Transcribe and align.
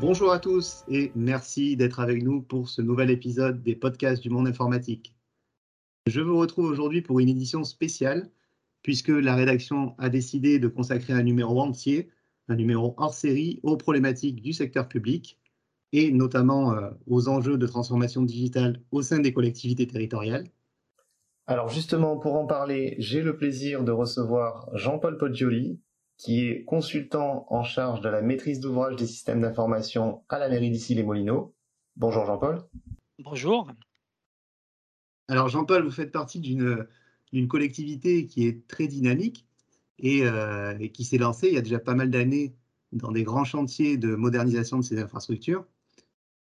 Bonjour 0.00 0.30
à 0.30 0.38
tous 0.38 0.84
et 0.86 1.10
merci 1.16 1.76
d'être 1.76 1.98
avec 1.98 2.22
nous 2.22 2.40
pour 2.40 2.68
ce 2.68 2.80
nouvel 2.80 3.10
épisode 3.10 3.64
des 3.64 3.74
podcasts 3.74 4.22
du 4.22 4.30
monde 4.30 4.46
informatique. 4.46 5.12
Je 6.06 6.20
vous 6.20 6.38
retrouve 6.38 6.66
aujourd'hui 6.66 7.02
pour 7.02 7.18
une 7.18 7.28
édition 7.28 7.64
spéciale 7.64 8.30
puisque 8.82 9.08
la 9.08 9.34
rédaction 9.34 9.96
a 9.98 10.08
décidé 10.08 10.60
de 10.60 10.68
consacrer 10.68 11.14
un 11.14 11.24
numéro 11.24 11.60
entier, 11.60 12.10
un 12.46 12.54
numéro 12.54 12.94
hors 12.96 13.12
série 13.12 13.58
aux 13.64 13.76
problématiques 13.76 14.40
du 14.40 14.52
secteur 14.52 14.86
public 14.86 15.36
et 15.92 16.12
notamment 16.12 16.74
euh, 16.74 16.90
aux 17.08 17.28
enjeux 17.28 17.58
de 17.58 17.66
transformation 17.66 18.22
digitale 18.22 18.80
au 18.92 19.02
sein 19.02 19.18
des 19.18 19.32
collectivités 19.32 19.88
territoriales. 19.88 20.46
Alors 21.48 21.70
justement, 21.70 22.18
pour 22.18 22.36
en 22.36 22.46
parler, 22.46 22.94
j'ai 22.98 23.20
le 23.20 23.36
plaisir 23.36 23.82
de 23.82 23.90
recevoir 23.90 24.70
Jean-Paul 24.74 25.18
Poggioli, 25.18 25.80
qui 26.18 26.46
est 26.48 26.64
consultant 26.64 27.46
en 27.48 27.62
charge 27.62 28.00
de 28.00 28.08
la 28.08 28.20
maîtrise 28.20 28.60
d'ouvrage 28.60 28.96
des 28.96 29.06
systèmes 29.06 29.40
d'information 29.40 30.22
à 30.28 30.38
la 30.38 30.48
mairie 30.48 30.70
d'ici 30.70 30.94
les 30.94 31.04
Molineaux. 31.04 31.54
Bonjour 31.96 32.26
Jean-Paul. 32.26 32.64
Bonjour. 33.20 33.70
Alors 35.28 35.48
Jean-Paul, 35.48 35.84
vous 35.84 35.92
faites 35.92 36.10
partie 36.10 36.40
d'une 36.40 37.48
collectivité 37.48 38.26
qui 38.26 38.46
est 38.46 38.66
très 38.66 38.88
dynamique 38.88 39.46
et, 39.98 40.26
euh, 40.26 40.76
et 40.80 40.90
qui 40.90 41.04
s'est 41.04 41.18
lancée 41.18 41.48
il 41.48 41.54
y 41.54 41.58
a 41.58 41.62
déjà 41.62 41.78
pas 41.78 41.94
mal 41.94 42.10
d'années 42.10 42.54
dans 42.92 43.12
des 43.12 43.22
grands 43.22 43.44
chantiers 43.44 43.96
de 43.96 44.14
modernisation 44.16 44.78
de 44.78 44.82
ses 44.82 44.98
infrastructures. 44.98 45.66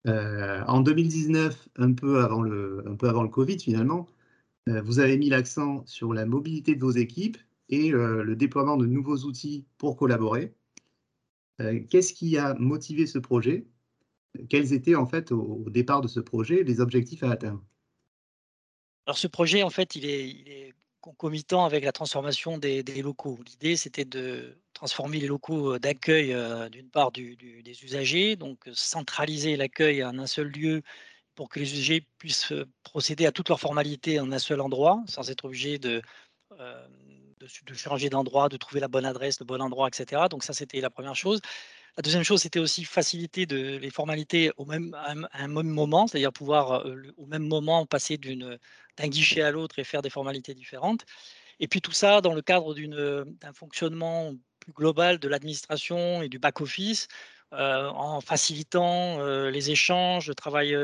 Euh, 0.08 0.64
en 0.66 0.80
2019, 0.80 1.68
un 1.76 1.92
peu, 1.92 2.24
avant 2.24 2.42
le, 2.42 2.82
un 2.88 2.96
peu 2.96 3.08
avant 3.08 3.22
le 3.22 3.28
Covid 3.28 3.60
finalement, 3.60 4.08
euh, 4.68 4.82
vous 4.82 4.98
avez 4.98 5.16
mis 5.16 5.28
l'accent 5.28 5.84
sur 5.86 6.12
la 6.12 6.26
mobilité 6.26 6.74
de 6.74 6.80
vos 6.80 6.90
équipes 6.90 7.36
et 7.72 7.92
euh, 7.92 8.22
le 8.22 8.36
déploiement 8.36 8.76
de 8.76 8.86
nouveaux 8.86 9.24
outils 9.24 9.66
pour 9.78 9.96
collaborer. 9.96 10.54
Qu'est-ce 11.90 12.12
qui 12.12 12.38
a 12.38 12.54
motivé 12.54 13.06
ce 13.06 13.20
projet? 13.20 13.68
Quels 14.48 14.72
étaient 14.72 14.96
en 14.96 15.06
fait 15.06 15.30
au, 15.30 15.64
départ 15.70 16.00
de 16.00 16.08
ce 16.08 16.18
projet 16.18 16.64
les 16.64 16.80
objectifs 16.80 17.22
à 17.22 17.30
atteindre? 17.30 17.62
Alors 19.06 19.16
ce 19.16 19.28
projet 19.28 19.62
en 19.62 19.70
fait 19.70 19.94
il 19.94 20.04
est, 20.04 20.74
concomitant 21.00 21.64
avec 21.64 21.84
la 21.84 21.92
transformation 21.92 22.58
des, 22.58 22.82
locaux. 23.02 23.38
L'idée, 23.44 23.76
c'était 23.76 24.04
de 24.04 24.56
transformer 24.72 25.18
les 25.18 25.26
locaux 25.26 25.78
d'accueil, 25.78 26.32
euh, 26.32 26.68
d'une 26.68 26.88
part, 26.88 27.10
des 27.10 27.36
usagers, 27.82 28.36
donc 28.36 28.58
centraliser 28.72 29.56
l'accueil 29.56 30.04
en 30.04 30.16
un 30.18 30.28
seul 30.28 30.46
lieu 30.48 30.82
pour 31.34 31.48
que 31.48 31.58
les 31.58 31.72
usagers 31.72 32.06
puissent 32.18 32.52
euh, 32.52 32.66
procéder 32.84 33.26
à 33.26 33.32
toutes 33.32 33.48
leurs 33.48 33.60
formalités 33.60 34.20
en 34.20 34.30
un 34.30 34.38
seul 34.38 34.60
endroit, 34.60 35.02
sans 35.08 35.28
être 35.28 35.46
obligés 35.46 35.78
de, 35.78 36.02
euh, 36.60 36.86
de, 37.66 37.74
changer 37.74 38.08
d'endroit, 38.10 38.48
de 38.48 38.56
trouver 38.56 38.80
la 38.80 38.88
bonne 38.88 39.04
adresse, 39.04 39.40
le 39.40 39.46
bon 39.46 39.60
endroit, 39.60 39.88
etc. 39.88 40.22
Donc 40.30 40.44
ça, 40.44 40.52
c'était 40.52 40.80
la 40.80 40.90
première 40.90 41.16
chose. 41.16 41.40
La 41.96 42.02
deuxième 42.02 42.22
chose, 42.22 42.42
c'était 42.42 42.58
aussi 42.58 42.84
faciliter 42.84 43.44
de, 43.46 43.76
les 43.76 43.90
formalités 43.90 44.50
au 44.56 44.64
même, 44.64 44.94
à 44.94 45.12
un, 45.34 45.48
même 45.48 45.68
moment, 45.68 46.06
c'est-à-dire 46.06 46.32
pouvoir 46.32 46.86
au 47.16 47.26
même 47.26 47.46
moment 47.46 47.84
passer 47.86 48.16
d'un 48.16 49.08
guichet 49.08 49.42
à 49.42 49.50
l'autre 49.50 49.78
et 49.78 49.84
faire 49.84 50.02
des 50.02 50.10
formalités 50.10 50.54
différentes. 50.54 51.04
Et 51.60 51.68
puis 51.68 51.80
tout 51.80 51.92
ça 51.92 52.20
dans 52.20 52.34
le 52.34 52.42
cadre 52.42 52.74
d'un 52.74 53.52
fonctionnement 53.52 54.32
plus 54.58 54.72
global 54.72 55.18
de 55.18 55.28
l'administration 55.28 56.22
et 56.22 56.28
du 56.28 56.38
back-office, 56.38 57.08
en 57.52 58.20
facilitant 58.22 59.22
les 59.50 59.70
échanges, 59.70 60.28
le 60.28 60.34
travail 60.34 60.74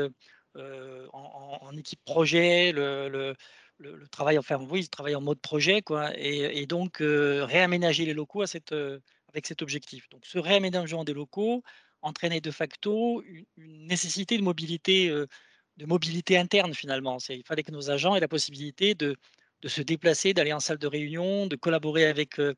euh, 0.59 1.07
en, 1.13 1.77
équipe 1.77 2.03
projet, 2.03 2.71
le, 2.71 3.35
le, 3.79 4.07
travail, 4.07 4.37
enfin 4.37 4.57
oui, 4.69 4.81
le 4.81 4.87
travail 4.87 5.15
en 5.15 5.21
mode 5.21 5.39
projet, 5.39 5.81
quoi, 5.81 6.11
et, 6.17 6.65
donc 6.65 6.97
réaménager 6.99 8.05
les 8.05 8.13
locaux 8.13 8.45
cette, 8.45 8.73
avec 8.73 9.47
cet 9.47 9.61
objectif. 9.61 10.07
Donc 10.09 10.25
ce 10.25 10.37
réaménagement 10.39 11.03
des 11.03 11.13
locaux 11.13 11.63
entraînait 12.01 12.41
de 12.41 12.51
facto 12.51 13.23
une, 13.57 13.87
nécessité 13.87 14.37
de 14.37 14.43
mobilité 14.43 15.09
de 15.09 15.85
mobilité 15.85 16.37
interne 16.37 16.73
finalement. 16.73 17.17
Il 17.29 17.43
fallait 17.45 17.63
que 17.63 17.71
nos 17.71 17.89
agents 17.89 18.15
aient 18.15 18.19
la 18.19 18.27
possibilité 18.27 18.95
de, 18.95 19.15
de 19.61 19.67
se 19.67 19.81
déplacer, 19.81 20.33
d'aller 20.33 20.53
en 20.53 20.59
salle 20.59 20.77
de 20.77 20.87
réunion, 20.87 21.47
de 21.47 21.55
collaborer 21.55 22.05
avec 22.05 22.39
euh, 22.39 22.49
euh, 22.49 22.53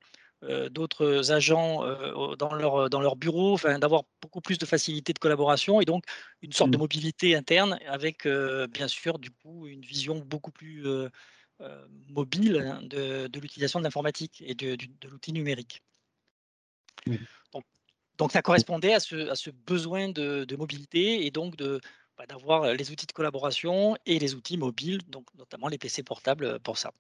d'autres 0.70 1.32
agents 1.32 1.84
euh, 1.86 2.36
dans, 2.36 2.54
leur, 2.54 2.90
dans 2.90 3.02
leur 3.02 3.16
bureau, 3.16 3.54
enfin, 3.54 3.78
d'avoir 3.78 4.04
beaucoup 4.22 4.42
plus 4.42 4.58
de 4.58 4.66
facilité 4.66 5.14
de 5.14 5.20
collaboration 5.20 5.82
et 5.82 5.86
donc 5.86 6.04
une 6.42 6.52
sorte 6.52 6.72
de 6.72 6.78
mmh. 6.78 6.80
mobilité 6.80 7.36
interne 7.36 7.80
avec 7.88 8.28
bien 8.70 8.88
sûr 8.88 9.20
du 9.20 9.30
coup 9.30 9.68
une 9.68 9.82
vision 9.82 10.20
beaucoup 10.20 10.52
plus 10.52 10.86
mobile 12.10 12.58
hein, 12.58 12.82
de, 12.82 13.28
de 13.28 13.40
l'utilisation 13.40 13.80
de 13.80 13.84
l'informatique 13.84 14.42
et 14.46 14.56
de, 14.56 14.76
de 14.76 15.08
l'outil 15.08 15.32
numérique. 15.32 15.84
Donc, 17.54 17.64
donc, 18.18 18.32
ça 18.32 18.42
correspondait 18.42 18.94
à 18.94 19.00
ce, 19.00 19.30
à 19.30 19.36
ce 19.36 19.50
besoin 19.50 20.10
de, 20.10 20.44
de, 20.44 20.56
mobilité 20.56 21.26
et 21.26 21.32
donc 21.32 21.56
de, 21.56 21.82
bah, 22.18 22.26
d'avoir 22.28 22.74
les 22.74 22.92
outils 22.92 23.08
de 23.08 23.12
collaboration 23.12 23.96
et 24.06 24.20
les 24.20 24.36
outils 24.36 24.58
mobiles, 24.58 25.02
donc 25.08 25.26
notamment 25.36 25.68
les 25.68 25.78
PC 25.78 26.04
portables 26.04 26.60
pour 26.60 26.78
ça. 26.78 26.92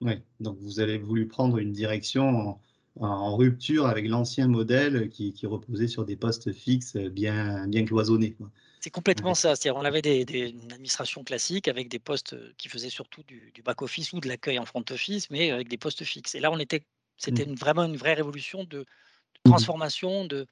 Oui, 0.00 0.14
donc 0.40 0.58
vous 0.60 0.80
avez 0.80 0.98
voulu 0.98 1.26
prendre 1.26 1.58
une 1.58 1.72
direction 1.72 2.58
en, 2.98 3.36
rupture 3.36 3.86
avec 3.86 4.08
l'ancien 4.08 4.48
modèle 4.48 5.08
qui, 5.10 5.34
reposait 5.44 5.88
sur 5.88 6.04
des 6.04 6.16
postes 6.16 6.52
fixes 6.52 6.96
bien, 6.96 7.66
bien 7.66 7.84
cloisonnés. 7.84 8.36
C'est 8.80 8.90
complètement 8.90 9.34
ça. 9.34 9.54
C'est-à-dire 9.54 9.80
on 9.80 9.84
avait 9.84 10.02
des, 10.02 10.24
des, 10.24 10.50
une 10.50 10.72
administration 10.72 11.22
classique 11.22 11.68
avec 11.68 11.88
des 11.88 11.98
postes 11.98 12.36
qui 12.56 12.68
faisaient 12.68 12.90
surtout 12.90 13.22
du, 13.24 13.52
back-office 13.64 14.12
ou 14.12 14.20
de 14.20 14.28
l'accueil 14.28 14.58
en 14.58 14.64
front-office, 14.64 15.30
mais 15.30 15.50
avec 15.50 15.68
des 15.68 15.78
postes 15.78 16.04
fixes. 16.04 16.34
Et 16.34 16.40
là, 16.40 16.50
on 16.50 16.58
était, 16.58 16.82
c'était 17.16 17.46
mmh. 17.46 17.54
vraiment 17.54 17.84
une 17.84 17.96
vraie 17.96 18.14
révolution 18.14 18.64
de, 18.64 18.80
mmh 18.80 18.84
transformation, 19.44 20.26
de, 20.26 20.46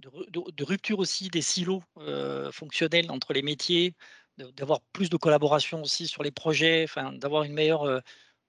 de, 0.00 0.64
rupture 0.64 0.98
aussi 0.98 1.28
des 1.28 1.42
silos 1.42 1.82
euh, 1.98 2.52
fonctionnels 2.52 3.10
entre 3.10 3.32
les 3.32 3.42
métiers, 3.42 3.94
d'avoir 4.36 4.80
plus 4.92 5.08
de 5.08 5.16
collaboration 5.16 5.82
aussi 5.82 6.06
sur 6.06 6.22
les 6.22 6.30
projets, 6.30 6.86
d'avoir 7.14 7.44
une 7.44 7.52
meilleure, 7.52 7.84
euh, 7.84 8.00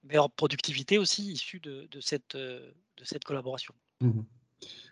meilleure 0.06 0.30
productivité 0.30 0.98
aussi 0.98 1.32
issue 1.32 1.60
de, 1.60 1.88
cette, 2.00 2.34
euh, 2.34 2.70
de 2.96 3.04
cette 3.04 3.24
collaboration. 3.24 3.74
Mmh 4.00 4.22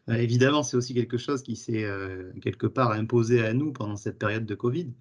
évidemment, 0.08 0.62
c'est 0.62 0.76
aussi 0.76 0.92
quelque 0.92 1.16
chose 1.16 1.42
qui 1.42 1.56
s'est 1.56 1.88
quelque 2.42 2.66
part 2.66 2.90
imposé 2.92 3.42
à 3.42 3.54
nous 3.54 3.72
pendant 3.72 3.96
cette 3.96 4.18
période 4.18 4.44
de 4.44 4.54
Covid. 4.54 4.92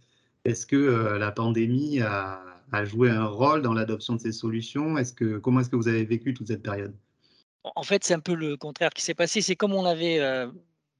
Est-ce 0.46 0.66
que 0.66 1.18
la 1.18 1.30
pandémie 1.30 2.00
a, 2.00 2.42
a, 2.72 2.86
joué 2.86 3.10
un 3.10 3.26
rôle 3.26 3.62
dans 3.62 3.74
l'adoption 3.74 4.16
de 4.16 4.22
ces 4.22 4.32
solutions? 4.32 4.98
Est-ce 4.98 5.12
que, 5.12 5.40
Comment 5.40 5.60
est-ce 5.60 5.70
que 5.70 5.76
vous 5.76 5.90
avez 5.90 6.06
vécu 6.06 6.34
toute 6.34 6.48
cette 6.48 6.64
période? 6.64 6.96
En 7.64 7.84
fait, 7.84 8.06
c'est 8.06 8.14
un 8.14 8.22
peu 8.22 8.34
le 8.34 8.56
contraire 8.56 8.92
qui 8.92 9.02
s'est 9.02 9.14
passé. 9.14 9.42
C'est 9.42 9.58
comme 9.58 9.74
on 9.74 9.84
avait 9.84 10.22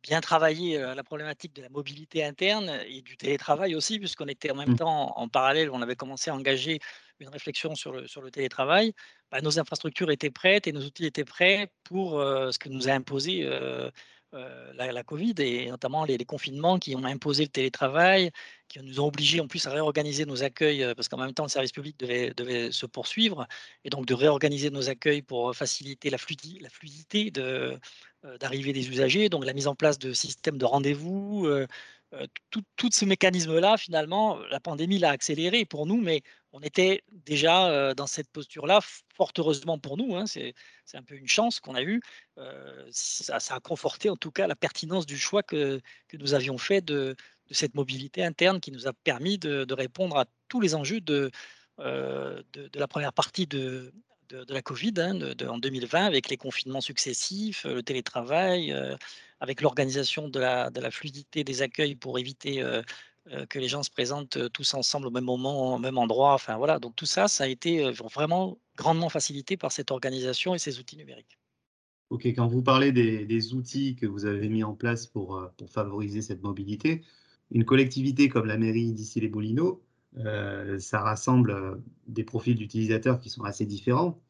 bien 0.04 0.20
travaillé 0.20 0.78
la 0.78 1.04
problématique 1.04 1.56
de 1.56 1.62
la 1.62 1.70
mobilité 1.70 2.26
interne 2.26 2.70
et 2.88 3.02
du 3.02 3.16
télétravail 3.16 3.74
aussi, 3.74 4.00
puisqu'on 4.00 4.28
était 4.28 4.52
en 4.52 4.56
même 4.56 4.72
mmh. 4.72 4.78
temps 4.78 5.18
en 5.18 5.28
parallèle, 5.30 5.70
on 5.72 5.82
avait 5.82 5.96
commencé 5.96 6.30
à 6.30 6.36
engager 6.36 6.80
une 7.20 7.30
réflexion 7.30 7.76
sur 7.76 7.92
le, 7.92 8.32
télétravail. 8.32 8.94
Bah, 9.32 9.42
nos 9.42 9.60
infrastructures 9.60 10.12
étaient 10.12 10.32
prêtes 10.32 10.68
et 10.68 10.72
nos 10.72 10.82
outils 10.82 11.06
étaient 11.06 11.26
prêts 11.26 11.72
pour 11.84 12.20
ce 12.22 12.58
que 12.58 12.70
nous 12.70 12.90
a 12.90 12.92
imposé 12.92 13.48
la, 14.32 15.04
Covid 15.04 15.36
et 15.40 15.70
notamment 15.70 16.06
les, 16.06 16.18
confinements 16.26 16.80
qui 16.80 16.96
ont 16.96 17.04
imposé 17.04 17.44
le 17.44 17.50
télétravail, 17.50 18.32
qui 18.68 18.80
nous 18.80 19.00
ont 19.00 19.08
obligés 19.08 19.40
en 19.40 19.48
plus 19.48 19.66
à 19.68 19.72
réorganiser 19.72 20.26
nos 20.26 20.44
accueils 20.44 20.94
parce 20.96 21.08
qu'en 21.08 21.18
même 21.18 21.34
temps 21.34 21.44
le 21.44 21.50
service 21.50 21.72
public 21.72 21.98
devait, 22.00 22.72
se 22.72 22.86
poursuivre 22.86 23.48
et 23.84 23.90
donc 23.90 24.06
de 24.06 24.14
réorganiser 24.14 24.70
nos 24.70 24.90
accueils 24.90 25.22
pour 25.22 25.56
faciliter 25.56 26.10
la, 26.10 26.18
fluidité 26.18 27.32
euh, 27.38 27.78
d'arrivée 28.40 28.74
des 28.74 28.90
usagers, 28.90 29.30
donc 29.30 29.46
la 29.46 29.54
mise 29.54 29.68
en 29.68 29.76
place 29.76 30.00
de 30.00 30.14
systèmes 30.14 30.58
de 30.58 30.66
rendez-vous, 30.66 31.48
euh, 32.14 32.24
euh, 32.24 32.28
tout, 32.50 32.90
ce 32.92 33.06
mécanisme-là, 33.06 33.78
finalement, 33.78 34.38
la 34.50 34.60
pandémie 34.60 35.00
l'a 35.00 35.10
accéléré 35.10 35.66
pour 35.66 35.86
nous, 35.86 36.02
mais 36.02 36.22
on 36.52 36.60
était 36.62 37.04
déjà 37.12 37.94
dans 37.96 38.06
cette 38.06 38.30
posture-là, 38.30 38.80
fort 39.16 39.32
heureusement 39.38 39.80
pour 39.80 39.98
nous. 39.98 40.16
Hein, 40.16 40.26
c'est 40.28 40.54
un 40.94 41.02
peu 41.02 41.16
une 41.16 41.28
chance 41.28 41.60
qu'on 41.60 41.74
a 41.74 41.82
eue. 41.82 42.02
Ça, 42.92 43.38
a 43.50 43.60
conforté 43.60 44.10
en 44.10 44.16
tout 44.16 44.32
cas 44.32 44.46
la 44.46 44.56
pertinence 44.56 45.08
du 45.08 45.18
choix 45.18 45.42
que, 45.42 45.82
nous 46.14 46.34
avions 46.36 46.60
fait 46.60 46.82
de, 46.82 47.16
cette 47.50 47.74
mobilité 47.74 48.24
interne 48.24 48.60
qui 48.60 48.72
nous 48.72 48.88
a 48.88 48.94
permis 48.94 49.40
de, 49.40 49.74
répondre 49.74 50.18
à 50.18 50.26
tous 50.48 50.62
les 50.62 50.76
enjeux 50.76 51.02
de, 51.02 51.32
la 51.80 52.88
première 52.88 53.14
partie 53.14 53.48
de, 53.48 53.92
la 54.50 54.62
Covid 54.62 54.94
hein, 54.98 55.20
en 55.48 55.58
2020 55.58 56.06
avec 56.06 56.30
les 56.30 56.38
confinements 56.38 56.82
successifs, 56.82 57.66
euh, 57.66 57.76
le 57.76 57.84
télétravail, 57.84 58.72
euh, 58.72 58.96
avec 59.44 59.62
l'organisation 59.62 60.30
de 60.30 60.40
la, 60.40 60.72
fluidité 60.90 61.44
des 61.44 61.62
accueils 61.62 61.96
pour 61.96 62.18
éviter 62.18 62.62
euh, 62.62 62.82
que 63.50 63.60
les 63.60 63.68
gens 63.68 63.84
se 63.84 63.92
présentent 63.92 64.38
tous 64.54 64.74
ensemble 64.74 65.08
au 65.08 65.12
même 65.12 65.26
moment, 65.26 65.76
au 65.76 65.80
même 65.80 65.98
endroit. 65.98 66.34
Enfin 66.34 66.56
voilà, 66.56 66.80
donc 66.80 66.96
tout 66.96 67.06
ça, 67.06 67.28
ça 67.28 67.44
a 67.44 67.48
été 67.48 67.92
vraiment 67.92 68.58
grandement 68.78 69.10
facilité 69.10 69.58
par 69.58 69.74
cette 69.74 69.92
organisation 69.92 70.56
et 70.56 70.60
ces 70.60 70.80
outils 70.80 70.96
numériques. 70.96 71.38
Ok, 72.10 72.26
quand 72.28 72.48
vous 72.48 72.62
parlez 72.62 72.94
des, 72.94 73.54
outils 73.54 73.96
que 73.96 74.06
vous 74.06 74.26
avez 74.26 74.48
mis 74.48 74.64
en 74.64 74.76
place 74.76 75.08
pour, 75.08 75.42
favoriser 75.68 76.22
cette 76.22 76.42
mobilité, 76.42 77.04
une 77.52 77.66
collectivité 77.66 78.30
comme 78.30 78.46
la 78.46 78.58
mairie 78.58 78.94
d'ici 78.94 79.20
les 79.20 79.28
Boulineaux, 79.28 79.84
euh, 80.18 80.80
ça 80.80 81.02
rassemble 81.02 81.52
euh, 81.52 81.76
des 82.08 82.24
profils 82.24 82.56
d'utilisateurs 82.56 83.20
qui 83.20 83.30
sont 83.30 83.44
assez 83.44 83.66
différents. 83.66 84.22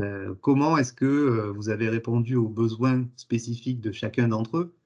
Euh, 0.00 0.34
comment 0.42 0.76
est-ce 0.76 0.92
que 0.92 1.50
vous 1.54 1.68
avez 1.68 1.88
répondu 1.88 2.36
aux 2.36 2.48
besoins 2.48 3.06
spécifiques 3.16 3.80
de 3.80 3.92
chacun 3.92 4.28
d'entre 4.28 4.58
eux? 4.58 4.76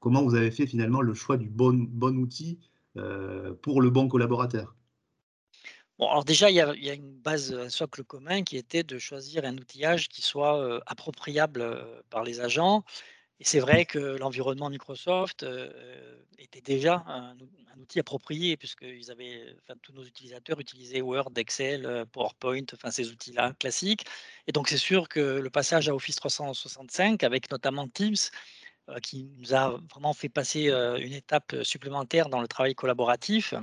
Comment 0.00 0.22
vous 0.22 0.34
avez 0.34 0.50
fait 0.50 0.66
finalement 0.66 1.00
le 1.00 1.14
choix 1.14 1.36
du 1.36 1.48
bon, 1.48 1.86
bon 1.88 2.16
outil 2.18 2.58
pour 3.62 3.82
le 3.82 3.90
bon 3.90 4.08
collaborateur? 4.08 4.76
Bon, 5.98 6.08
alors 6.08 6.24
déjà, 6.24 6.50
il 6.50 6.56
y, 6.56 6.60
a, 6.60 6.94
une 6.94 7.18
base, 7.20 7.52
un 7.52 7.68
socle 7.68 8.04
commun 8.04 8.42
qui 8.42 8.56
était 8.56 8.82
de 8.82 8.98
choisir 8.98 9.44
un 9.44 9.56
outillage 9.56 10.08
qui 10.08 10.22
soit 10.22 10.80
appropriable 10.86 11.84
par 12.10 12.22
les 12.22 12.40
agents 12.40 12.84
et 13.40 13.44
c'est 13.44 13.58
vrai 13.60 13.84
que 13.84 13.98
l'environnement 13.98 14.70
Microsoft 14.70 15.42
euh, 15.42 15.68
était 16.38 16.60
déjà 16.60 17.04
un, 17.06 17.36
outil 17.80 17.98
approprié, 17.98 18.56
puisque 18.56 18.84
avaient, 19.10 19.56
enfin, 19.62 19.74
tous 19.82 19.92
nos 19.92 20.04
utilisateurs 20.04 20.60
utilisaient 20.60 21.00
Word, 21.00 21.32
Excel, 21.36 21.84
euh, 21.84 22.04
PowerPoint, 22.06 22.64
ces 22.92 23.10
outils-là 23.10 23.52
classiques. 23.58 24.04
Et 24.46 24.52
donc, 24.52 24.68
c'est 24.68 24.78
sûr 24.78 25.08
que 25.08 25.20
le 25.20 25.50
passage 25.50 25.88
à 25.88 25.94
Office 25.94 26.16
365, 26.16 27.24
avec 27.24 27.50
notamment 27.50 27.88
Teams, 27.88 28.14
euh, 28.88 29.00
qui 29.00 29.24
nous 29.38 29.52
a 29.52 29.80
vraiment 29.90 30.14
fait 30.14 30.28
passer 30.28 30.68
une 30.68 31.12
étape 31.12 31.56
supplémentaire 31.62 32.28
dans 32.28 32.40
le 32.40 32.48
travail 32.48 32.74
collaboratif, 32.74 33.54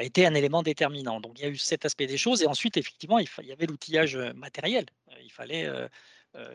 était 0.00 0.26
un 0.26 0.34
élément 0.34 0.62
déterminant. 0.62 1.20
Donc, 1.20 1.38
il 1.38 1.42
y 1.42 1.44
a 1.44 1.48
eu 1.48 1.56
cet 1.56 1.84
aspect 1.84 2.06
des 2.06 2.16
choses. 2.16 2.42
Et 2.42 2.46
ensuite, 2.46 2.76
effectivement, 2.76 3.18
il, 3.18 3.28
il 3.42 3.46
y 3.46 3.52
avait 3.52 3.66
l'outillage 3.66 4.16
matériel. 4.34 4.86
Il 5.22 5.30
fallait 5.30 5.68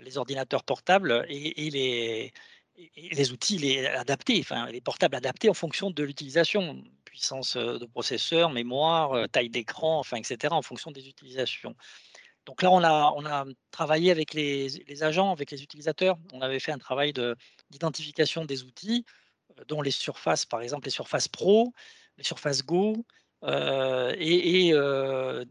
les 0.01 0.17
ordinateurs 0.17 0.63
portables 0.63 1.25
et, 1.29 2.31
les, 3.11 3.31
outils 3.31 3.79
adaptés, 3.87 4.39
enfin 4.39 4.67
les 4.67 4.81
portables 4.81 5.15
adaptés 5.15 5.49
en 5.49 5.53
fonction 5.53 5.91
de 5.91 6.03
l'utilisation, 6.03 6.83
puissance 7.15 7.55
euh, 7.55 7.79
de 7.79 7.85
processeur, 7.85 8.49
mémoire, 8.49 9.13
euh, 9.13 9.27
taille 9.27 9.49
d'écran, 9.49 9.99
enfin 9.99 10.17
etc. 10.17 10.53
en 10.53 10.61
fonction 10.61 10.91
des 10.91 11.07
utilisations. 11.07 11.73
Donc 12.45 12.61
là, 12.61 12.69
on 12.71 12.83
a, 12.83 13.45
travaillé 13.71 14.11
avec 14.11 14.33
les, 14.33 15.01
agents, 15.01 15.31
avec 15.31 15.49
les 15.49 15.63
utilisateurs. 15.63 16.17
On 16.31 16.41
avait 16.41 16.59
fait 16.59 16.73
un 16.73 16.77
travail 16.77 17.11
d'identification 17.71 18.45
des 18.45 18.63
outils, 18.63 19.03
dont 19.67 19.81
les 19.81 19.89
surfaces, 19.89 20.45
par 20.45 20.61
exemple 20.61 20.85
les 20.85 20.91
surfaces 20.91 21.27
Pro, 21.27 21.73
les 22.17 22.23
surfaces 22.23 22.63
Go, 22.63 23.03
et, 23.41 24.73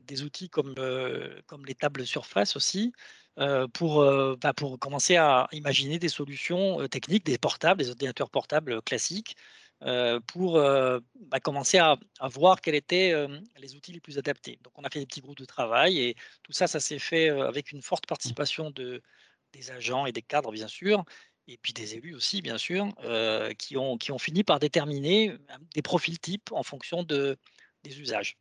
des 0.07 0.23
outils 0.23 0.49
comme, 0.51 0.77
comme 1.47 1.67
les 1.67 1.75
tables 1.75 2.07
surface 2.07 2.55
aussi, 2.55 2.93
pour, 3.73 4.05
bah, 4.41 4.53
pour 4.55 4.79
commencer 4.79 5.17
à 5.17 5.49
imaginer 5.53 5.99
des 5.99 6.09
solutions 6.09 6.87
techniques, 6.89 7.27
des 7.27 7.39
portables, 7.39 7.81
des 7.81 7.91
ordinateurs 7.91 8.31
portables 8.31 8.81
classiques, 8.83 9.37
pour 10.27 10.55
bah, 10.55 11.41
commencer 11.43 11.79
à, 11.79 11.97
voir 12.23 12.61
quels 12.61 12.77
étaient 12.77 13.13
les 13.59 13.75
outils 13.75 13.93
les 13.93 14.01
plus 14.01 14.19
adaptés. 14.19 14.59
Donc, 14.63 14.73
on 14.77 14.85
a 14.85 14.91
fait 14.91 15.01
des 15.01 15.07
petits 15.07 15.21
groupes 15.21 15.39
de 15.39 15.45
travail 15.45 15.99
et 15.99 16.17
tout 16.43 16.53
ça, 16.53 16.67
ça 16.67 16.81
s'est 16.81 16.99
fait 16.99 17.29
avec 17.29 17.73
une 17.73 17.83
forte 17.83 18.07
participation 18.07 18.71
de, 18.71 19.03
des 19.53 19.71
agents 19.71 20.07
et 20.07 20.13
des 20.13 20.23
cadres, 20.23 20.53
bien 20.53 20.69
sûr, 20.69 21.05
et 21.49 21.59
puis 21.59 21.73
des 21.73 21.95
élus 21.97 22.15
aussi, 22.15 22.43
bien 22.43 22.59
sûr, 22.59 22.89
qui, 23.59 23.77
ont, 23.77 23.99
qui 23.99 24.13
ont 24.13 24.19
fini 24.19 24.45
par 24.45 24.59
déterminer 24.59 25.37
des 25.75 25.83
profils 25.83 26.19
types 26.19 26.51
en 26.53 26.63
fonction 26.63 27.03
de, 27.03 27.37
des 27.83 28.01
usages. 28.01 28.37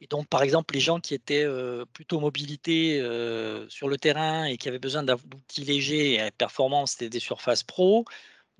Et 0.00 0.06
donc, 0.06 0.28
par 0.28 0.42
exemple, 0.42 0.74
les 0.74 0.80
gens 0.80 1.00
qui 1.00 1.14
étaient 1.14 1.46
plutôt 1.92 2.20
mobilité 2.20 2.98
sur 3.68 3.88
le 3.88 3.96
terrain 3.96 4.44
et 4.44 4.56
qui 4.56 4.68
avaient 4.68 4.78
besoin 4.78 5.02
d'outils 5.02 5.64
légers 5.64 6.14
et 6.14 6.30
performants, 6.30 6.86
c'était 6.86 7.10
des 7.10 7.20
surfaces 7.20 7.62
pro. 7.62 8.04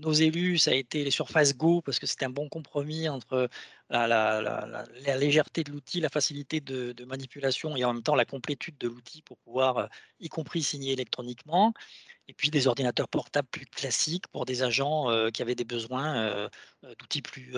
Nos 0.01 0.13
élus, 0.13 0.59
ça 0.59 0.71
a 0.71 0.75
été 0.75 1.05
les 1.05 1.11
surfaces 1.11 1.55
Go 1.57 1.83
parce 1.83 1.99
que 1.99 2.07
c'était 2.07 2.25
un 2.25 2.31
bon 2.31 2.49
compromis 2.49 3.09
entre 3.09 3.49
la, 3.91 4.87
légèreté 5.19 5.63
de 5.63 5.71
l'outil, 5.71 6.01
la 6.01 6.09
facilité 6.09 6.61
de, 6.61 7.05
manipulation 7.05 7.77
et 7.77 7.85
en 7.85 7.93
même 7.93 8.03
temps 8.03 8.15
la 8.15 8.25
complétude 8.25 8.79
de 8.79 8.89
l'outil 8.89 9.23
pour 9.23 9.37
pouvoir, 9.39 9.91
y 10.21 10.29
compris 10.29 10.63
signer 10.63 10.93
électroniquement. 10.93 11.75
Et 12.29 12.35
puis 12.35 12.51
des 12.51 12.67
ordinateurs 12.67 13.09
portables 13.09 13.49
plus 13.49 13.67
classiques 13.67 14.29
pour 14.29 14.47
des 14.47 14.63
agents 14.63 15.09
qui 15.33 15.43
avaient 15.43 15.55
des 15.55 15.65
besoins 15.65 16.49
d'outils 16.99 17.23
plus, 17.23 17.53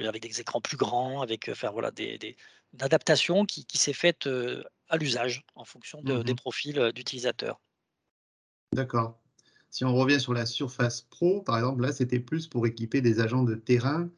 avec 0.00 0.22
des 0.22 0.40
écrans 0.40 0.60
plus 0.60 0.76
grands, 0.76 1.22
avec 1.22 1.48
enfin, 1.50 1.70
voilà, 1.70 1.90
des, 1.90 2.18
des 2.18 2.36
adaptation 2.80 3.44
qui, 3.44 3.64
qui 3.66 3.78
s'est 3.78 3.92
faite 3.92 4.28
à 4.88 4.96
l'usage 4.96 5.44
en 5.54 5.64
fonction 5.64 6.00
de, 6.02 6.22
des 6.22 6.32
mmh 6.32 6.36
profils 6.36 6.92
d'utilisateurs. 6.94 7.60
D'accord. 8.72 9.18
Si 9.70 9.84
on 9.84 9.94
revient 9.94 10.20
sur 10.20 10.34
la 10.34 10.46
Surface 10.46 11.02
Pro, 11.02 11.42
par 11.42 11.56
exemple, 11.56 11.82
là, 11.82 11.92
c'était 11.92 12.20
plus 12.20 12.46
pour 12.46 12.66
équiper 12.66 13.00
des 13.00 13.20
agents 13.20 13.42
de 13.42 13.54
terrain, 13.54 14.10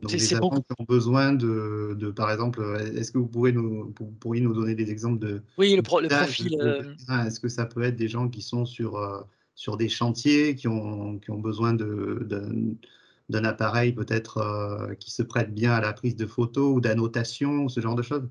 donc 0.00 0.10
des 0.10 0.34
agents 0.34 0.50
qui 0.50 0.74
ont 0.78 0.84
besoin 0.84 1.32
de, 1.32 1.94
de 1.98 2.10
par 2.10 2.30
exemple, 2.30 2.62
est-ce 2.96 3.12
que 3.12 3.18
vous, 3.18 3.26
pouvez 3.26 3.52
nous, 3.52 3.92
pourriez 4.20 4.42
nous 4.42 4.54
donner 4.54 4.74
des 4.74 4.90
exemples 4.90 5.18
de... 5.18 5.42
Oui, 5.58 5.70
le, 5.70 5.76
le 5.76 6.08
profil... 6.08 6.96
Est-ce 7.26 7.40
que 7.40 7.48
ça 7.48 7.66
peut 7.66 7.82
être 7.82 7.96
des 7.96 8.08
gens 8.08 8.28
qui 8.28 8.40
sont 8.40 8.64
sur, 8.64 9.26
sur 9.54 9.76
des 9.76 9.88
chantiers, 9.88 10.54
qui 10.54 10.68
ont, 10.68 11.18
qui 11.18 11.30
ont 11.30 11.38
besoin 11.38 11.74
de, 11.74 12.26
de 12.28 12.76
d'un 13.32 13.44
appareil 13.44 13.92
peut-être 13.92 14.38
euh, 14.38 14.94
qui 14.94 15.10
se 15.10 15.22
prête 15.22 15.52
bien 15.52 15.72
à 15.72 15.80
la 15.80 15.92
prise 15.92 16.14
de 16.16 16.26
photos 16.26 16.76
ou 16.76 16.80
d'annotation, 16.80 17.68
ce 17.68 17.80
genre 17.80 17.96
de 17.96 18.02
choses? 18.02 18.28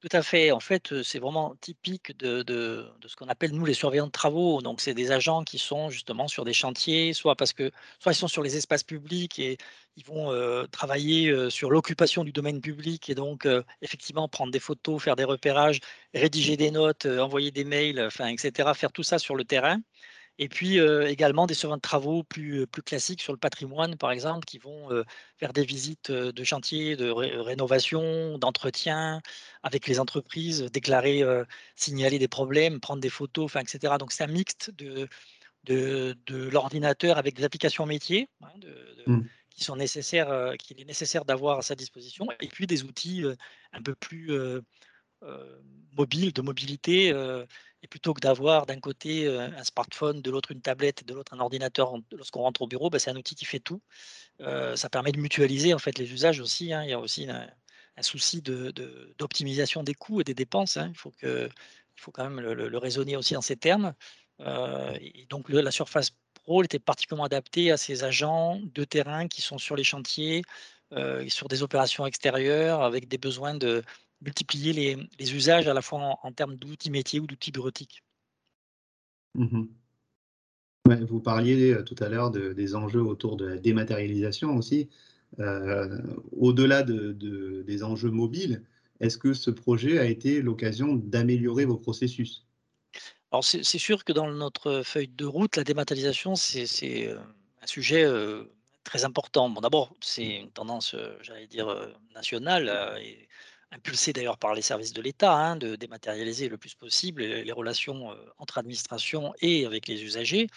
Tout 0.00 0.08
à 0.12 0.22
fait. 0.22 0.52
En 0.52 0.60
fait, 0.60 0.92
euh, 0.92 1.02
c'est 1.02 1.18
vraiment 1.18 1.56
typique 1.56 2.16
de, 2.18 2.42
de, 2.42 2.86
ce 3.06 3.16
qu'on 3.16 3.26
appelle, 3.28 3.52
nous, 3.52 3.64
les 3.64 3.74
surveillants 3.74 4.06
de 4.06 4.12
travaux. 4.12 4.60
Donc, 4.62 4.80
c'est 4.80 4.94
des 4.94 5.10
agents 5.10 5.42
qui 5.42 5.58
sont 5.58 5.90
justement 5.90 6.28
sur 6.28 6.44
des 6.44 6.52
chantiers, 6.52 7.12
soit 7.12 7.34
parce 7.34 7.52
que 7.52 7.70
soit 7.98 8.12
ils 8.12 8.16
sont 8.16 8.28
sur 8.28 8.42
les 8.42 8.56
espaces 8.56 8.84
publics 8.84 9.38
et 9.38 9.58
ils 9.96 10.04
vont 10.04 10.30
euh, 10.30 10.66
travailler 10.66 11.50
sur 11.50 11.70
l'occupation 11.70 12.24
du 12.24 12.32
domaine 12.32 12.60
public 12.60 13.08
et 13.10 13.14
donc, 13.14 13.48
effectivement, 13.82 14.28
prendre 14.28 14.52
des 14.52 14.60
photos, 14.60 15.02
faire 15.02 15.16
des 15.16 15.24
repérages, 15.24 15.80
rédiger 16.14 16.56
des 16.56 16.70
notes, 16.70 17.06
envoyer 17.06 17.50
des 17.50 17.64
mails, 17.64 18.00
enfin, 18.00 18.28
etc., 18.28 18.74
faire 18.74 18.92
tout 18.92 19.02
ça 19.02 19.18
sur 19.18 19.34
le 19.34 19.44
terrain. 19.44 19.80
Et 20.38 20.48
puis 20.48 20.78
également 20.78 21.46
des 21.46 21.54
surveillants 21.54 21.76
de 21.78 21.80
travaux 21.80 22.22
plus, 22.22 22.66
plus 22.66 22.82
classiques 22.82 23.22
sur 23.22 23.32
le 23.32 23.38
patrimoine, 23.38 23.96
par 23.96 24.10
exemple, 24.10 24.44
qui 24.44 24.58
vont 24.58 24.90
faire 25.38 25.54
des 25.54 25.64
visites 25.64 26.10
de 26.10 26.44
chantier, 26.44 26.94
de 26.94 27.08
rénovation, 27.10 28.36
d'entretien 28.36 29.22
avec 29.62 29.86
les 29.86 29.98
entreprises, 29.98 30.62
déclarer, 30.64 31.22
signaler 31.74 32.18
des 32.18 32.28
problèmes, 32.28 32.80
prendre 32.80 33.00
des 33.00 33.08
photos, 33.08 33.46
enfin, 33.46 33.60
etc. 33.60 33.94
Donc 33.98 34.12
c'est 34.12 34.24
un 34.24 34.28
mixte 34.28 34.70
de, 34.76 35.08
de, 35.64 36.14
de 36.26 36.48
l'ordinateur 36.48 37.16
avec 37.16 37.34
des 37.34 37.44
applications 37.44 37.86
métiers 37.86 38.28
hein, 38.42 38.48
mmh. 39.06 39.20
qui 39.48 39.64
sont 39.64 39.76
nécessaires, 39.76 40.52
qu'il 40.58 40.78
est 40.80 40.84
nécessaire 40.84 41.24
d'avoir 41.24 41.60
à 41.60 41.62
sa 41.62 41.74
disposition, 41.74 42.26
et 42.40 42.48
puis 42.48 42.66
des 42.66 42.84
outils 42.84 43.24
un 43.72 43.82
peu 43.82 43.94
plus 43.94 44.30
mobiles, 45.96 46.34
de 46.34 46.42
mobilité 46.42 47.14
et 47.86 47.88
plutôt 47.88 48.14
que 48.14 48.20
d'avoir 48.20 48.66
d'un 48.66 48.80
côté 48.80 49.28
un 49.28 49.62
smartphone, 49.62 50.20
de 50.20 50.30
l'autre 50.32 50.50
une 50.50 50.60
tablette, 50.60 51.06
de 51.06 51.14
l'autre 51.14 51.34
un 51.34 51.38
ordinateur, 51.38 51.94
lorsqu'on 52.10 52.40
rentre 52.40 52.62
au 52.62 52.66
bureau, 52.66 52.90
bah, 52.90 52.98
c'est 52.98 53.10
un 53.10 53.16
outil 53.16 53.36
qui 53.36 53.44
fait 53.44 53.60
tout. 53.60 53.80
ça 54.40 54.88
permet 54.90 55.12
de 55.12 55.20
mutualiser 55.20 55.72
en 55.72 55.78
fait 55.78 55.96
les 55.96 56.12
usages 56.12 56.40
aussi. 56.40 56.72
Hein. 56.72 56.82
Il 56.82 56.90
y 56.90 56.92
a 56.92 56.98
aussi 56.98 57.28
un, 57.30 57.48
souci 58.02 58.42
d'optimisation 58.42 59.82
de, 59.82 59.86
des 59.86 59.94
coûts 59.94 60.20
et 60.20 60.24
des 60.24 60.34
dépenses. 60.34 60.76
Hein. 60.76 60.90
Il, 60.92 60.98
faut 60.98 61.12
faut 61.94 62.10
quand 62.10 62.28
même 62.28 62.40
le, 62.40 62.78
raisonner 62.78 63.16
aussi 63.16 63.36
en 63.36 63.40
ces 63.40 63.56
termes. 63.56 63.94
et 64.40 65.26
donc 65.30 65.48
la 65.48 65.70
surface 65.70 66.10
Pro 66.42 66.62
était 66.64 66.80
particulièrement 66.80 67.24
adaptée 67.24 67.70
à 67.70 67.76
ces 67.76 68.02
agents 68.04 68.60
de 68.62 68.84
terrain 68.84 69.28
qui 69.28 69.42
sont 69.42 69.58
sur 69.58 69.76
les 69.76 69.84
chantiers, 69.84 70.42
sur 71.28 71.46
des 71.46 71.62
opérations 71.62 72.04
extérieures, 72.04 72.82
avec 72.82 73.06
des 73.06 73.18
besoins 73.18 73.54
de, 73.54 73.84
multiplier 74.20 74.72
les, 75.18 75.34
usages 75.34 75.68
à 75.68 75.74
la 75.74 75.82
fois 75.82 76.18
en, 76.22 76.32
termes 76.32 76.56
d'outils 76.56 76.90
métiers 76.90 77.20
ou 77.20 77.26
d'outils 77.26 77.52
bureautiques. 77.52 78.02
Mmh 79.34 79.64
vous 80.94 81.20
parliez 81.20 81.72
euh, 81.72 81.82
tout 81.82 81.96
à 82.00 82.08
l'heure 82.08 82.30
des 82.30 82.74
enjeux 82.74 83.02
autour 83.02 83.36
de 83.36 83.46
la 83.46 83.56
dématérialisation 83.56 84.56
aussi. 84.56 84.88
Euh, 85.40 85.98
au-delà 86.32 86.82
de, 86.82 87.12
des 87.66 87.82
enjeux 87.82 88.10
mobiles, 88.10 88.62
est-ce 89.00 89.18
que 89.18 89.34
ce 89.34 89.50
projet 89.50 89.98
a 89.98 90.04
été 90.04 90.40
l'occasion 90.40 90.94
d'améliorer 90.94 91.64
vos 91.64 91.76
processus? 91.76 92.46
Alors 93.32 93.44
c'est 93.44 93.78
sûr 93.78 94.04
que 94.04 94.12
dans 94.12 94.30
notre 94.30 94.82
feuille 94.84 95.08
de 95.08 95.26
route, 95.26 95.56
la 95.56 95.64
dématérialisation, 95.64 96.36
c'est 96.36 97.08
euh, 97.08 97.18
un 97.60 97.66
sujet 97.66 98.06
très 98.84 99.04
important. 99.04 99.50
Bon, 99.50 99.60
D'abord, 99.60 99.94
c'est 100.00 100.36
une 100.40 100.50
tendance, 100.50 100.94
j'allais 101.20 101.48
dire, 101.48 101.66
nationale. 102.14 102.96
Et 103.02 103.28
impulsé 103.72 104.12
d'ailleurs 104.12 104.38
par 104.38 104.54
les 104.54 104.62
services 104.62 104.92
de 104.92 105.02
l'État, 105.02 105.34
hein, 105.34 105.56
de 105.56 105.76
dématérialiser 105.76 106.48
le 106.48 106.56
plus 106.56 106.74
possible 106.74 107.22
les, 107.22 107.52
relations 107.52 108.16
entre 108.38 108.58
administrations 108.58 109.34
et 109.40 109.66
avec 109.66 109.88
les 109.88 110.02
usagers. 110.02 110.48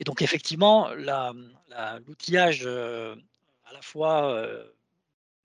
Et 0.00 0.04
donc 0.04 0.22
effectivement, 0.22 0.90
l'outillage 2.06 2.66
à 2.66 3.72
la 3.72 3.82
fois 3.82 4.46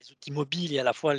les 0.02 0.12
outils 0.12 0.32
mobiles 0.32 0.74
et 0.74 0.80
à 0.80 0.84
la 0.84 0.94
fois 0.94 1.14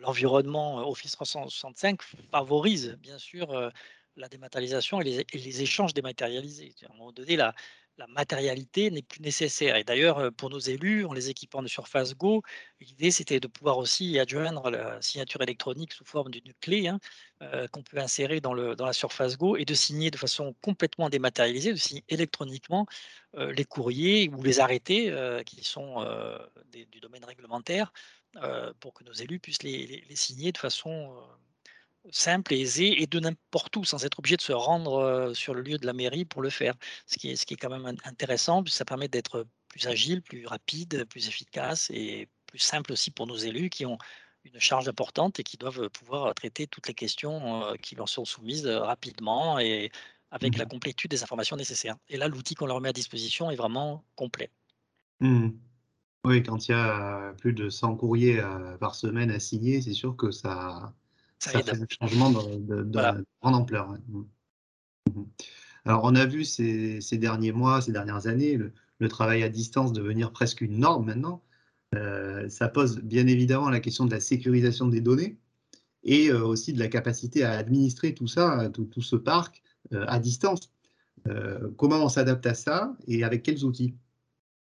l'environnement 0.00 0.88
Office 0.88 1.12
365 1.12 2.00
favorise 2.30 2.96
bien 3.00 3.18
sûr 3.18 3.70
la 4.16 4.28
dématérialisation 4.28 5.00
et 5.00 5.24
les, 5.32 5.62
échanges 5.62 5.94
dématérialisés. 5.94 6.72
À 6.82 6.92
un 6.92 6.96
moment 6.96 7.12
donné, 7.12 7.36
la, 7.36 7.54
la 7.98 8.06
matérialité 8.08 8.90
n'est 8.90 9.02
plus 9.02 9.20
nécessaire. 9.20 9.76
Et 9.76 9.84
d'ailleurs, 9.84 10.18
euh, 10.18 10.30
pour 10.30 10.50
nos 10.50 10.58
élus, 10.58 11.04
en 11.04 11.12
les 11.12 11.30
équipant 11.30 11.62
de 11.62 11.68
Surface 11.68 12.14
Go, 12.14 12.42
l'idée 12.80 13.10
c'était 13.10 13.40
de 13.40 13.46
pouvoir 13.46 13.78
aussi 13.78 14.18
adjoindre 14.18 14.70
la 14.70 15.00
signature 15.00 15.42
électronique 15.42 15.92
sous 15.92 16.04
forme 16.04 16.30
d'une 16.30 16.52
clé 16.60 16.88
hein, 16.88 17.00
euh, 17.42 17.66
qu'on 17.68 17.82
peut 17.82 17.98
insérer 17.98 18.40
dans, 18.40 18.54
la 18.54 18.92
Surface 18.92 19.36
Go 19.38 19.56
et 19.56 19.64
de 19.64 19.74
signer 19.74 20.10
de 20.10 20.16
façon 20.16 20.54
complètement 20.62 21.08
dématérialisée, 21.08 21.72
de 21.72 21.78
signer 21.78 22.04
électroniquement 22.08 22.86
euh, 23.36 23.52
les 23.52 23.64
courriers 23.64 24.28
ou 24.28 24.42
les 24.42 24.60
arrêtés 24.60 24.86
qui 25.46 25.64
sont 25.64 26.04
du 26.72 27.00
domaine 27.00 27.24
réglementaire 27.24 27.92
pour 28.80 28.94
que 28.94 29.04
nos 29.04 29.12
élus 29.12 29.40
puissent 29.40 29.62
les 29.62 30.04
signer 30.14 30.52
de 30.52 30.58
façon 30.58 31.16
simple 32.10 32.54
et 32.54 32.60
aisé 32.60 33.02
et 33.02 33.06
de 33.06 33.20
n'importe 33.20 33.76
où, 33.76 33.84
sans 33.84 34.04
être 34.04 34.18
obligé 34.18 34.36
de 34.36 34.42
se 34.42 34.52
rendre 34.52 35.32
sur 35.34 35.54
le 35.54 35.62
lieu 35.62 35.78
de 35.78 35.86
la 35.86 35.92
mairie 35.92 36.24
pour 36.24 36.42
le 36.42 36.50
faire. 36.50 36.74
Ce 37.06 37.16
qui 37.18 37.30
est, 37.30 37.36
ce 37.36 37.46
qui 37.46 37.54
est 37.54 37.56
quand 37.56 37.70
même 37.70 37.96
intéressant, 38.04 38.64
ça 38.66 38.84
permet 38.84 39.08
d'être 39.08 39.46
plus 39.68 39.86
agile, 39.86 40.22
plus 40.22 40.46
rapide, 40.46 41.04
plus 41.06 41.28
efficace 41.28 41.90
et 41.90 42.28
plus 42.46 42.58
simple 42.58 42.92
aussi 42.92 43.10
pour 43.10 43.26
nos 43.26 43.36
élus 43.36 43.70
qui 43.70 43.86
ont 43.86 43.98
une 44.44 44.60
charge 44.60 44.88
importante 44.88 45.40
et 45.40 45.42
qui 45.42 45.56
doivent 45.56 45.90
pouvoir 45.90 46.34
traiter 46.34 46.66
toutes 46.66 46.88
les 46.88 46.94
questions 46.94 47.74
qui 47.82 47.94
leur 47.96 48.08
sont 48.08 48.24
soumises 48.24 48.66
rapidement 48.66 49.58
et 49.58 49.90
avec 50.30 50.56
la 50.56 50.64
Mmh. 50.64 50.68
complétude 50.68 51.10
des 51.10 51.22
informations 51.22 51.56
nécessaires. 51.56 51.96
Et 52.08 52.16
là, 52.16 52.28
l'outil 52.28 52.54
qu'on 52.54 52.66
leur 52.66 52.80
met 52.80 52.88
à 52.90 52.92
disposition 52.92 53.50
est 53.50 53.56
vraiment 53.56 54.04
complet. 54.16 54.50
Mmh. 55.20 55.48
Oui, 56.24 56.42
quand 56.42 56.68
il 56.68 56.72
y 56.72 56.74
a 56.74 57.34
plus 57.34 57.52
de 57.52 57.70
100 57.70 57.96
courriers 57.96 58.42
par 58.80 58.94
semaine 58.94 59.30
à 59.30 59.40
signer, 59.40 59.80
c'est 59.82 59.92
sûr 59.94 60.16
que 60.16 60.30
ça, 60.30 60.94
Ça 61.38 61.52
ça 61.52 61.62
fait 61.62 61.72
un 61.72 61.86
changement 61.88 62.30
de, 62.30 62.56
de, 62.56 62.82
de 62.82 62.92
Voilà. 62.92 63.18
grande 63.42 63.54
ampleur. 63.54 63.90
Mmh. 64.08 64.24
Mmh. 65.14 65.22
Alors, 65.84 66.00
on 66.04 66.14
a 66.14 66.26
vu 66.26 66.44
ces, 66.44 67.00
ces 67.00 67.18
derniers 67.18 67.52
mois, 67.52 67.80
ces 67.80 67.92
dernières 67.92 68.26
années, 68.26 68.56
le, 68.56 68.72
le 68.98 69.08
travail 69.08 69.42
à 69.42 69.48
distance 69.48 69.92
devenir 69.92 70.32
presque 70.32 70.60
une 70.62 70.78
norme 70.78 71.06
maintenant. 71.06 71.42
Euh, 71.94 72.48
ça 72.48 72.68
pose 72.68 72.98
bien 72.98 73.26
évidemment 73.26 73.70
la 73.70 73.80
question 73.80 74.04
de 74.06 74.10
la 74.10 74.18
sécurisation 74.20 74.88
des 74.88 75.00
données 75.00 75.38
et 76.02 76.30
euh, 76.30 76.44
aussi 76.44 76.72
de 76.72 76.78
la 76.80 76.88
capacité 76.88 77.44
à 77.44 77.52
administrer 77.52 78.14
tout 78.14 78.26
ça, 78.26 78.68
tout, 78.74 78.84
tout 78.86 79.02
ce 79.02 79.14
parc 79.16 79.62
euh, 79.92 80.04
à 80.08 80.18
distance. 80.18 80.72
Comment 81.76 82.04
on 82.04 82.08
s'adapte 82.08 82.46
à 82.46 82.54
ça 82.54 82.96
et 83.08 83.24
avec 83.24 83.42
quels 83.42 83.64
outils? 83.64 83.96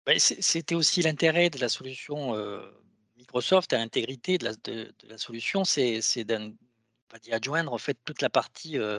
Ben, 0.06 0.18
C'était 0.18 0.74
aussi 0.74 1.02
l'intérêt 1.02 1.50
de 1.50 1.58
la 1.60 1.68
solution 1.68 2.34
Microsoft 3.18 3.72
à 3.72 3.78
l'intégrité 3.78 4.38
de 4.38 4.44
la, 4.46 4.52
de, 4.54 4.94
de 4.98 5.08
la 5.08 5.18
solution, 5.18 5.64
c'est 5.64 6.00
dire 7.22 7.34
adjoindre 7.34 7.72
en 7.72 7.78
fait 7.78 7.98
toute 8.04 8.22
la 8.22 8.30
partie 8.30 8.78
euh, 8.78 8.98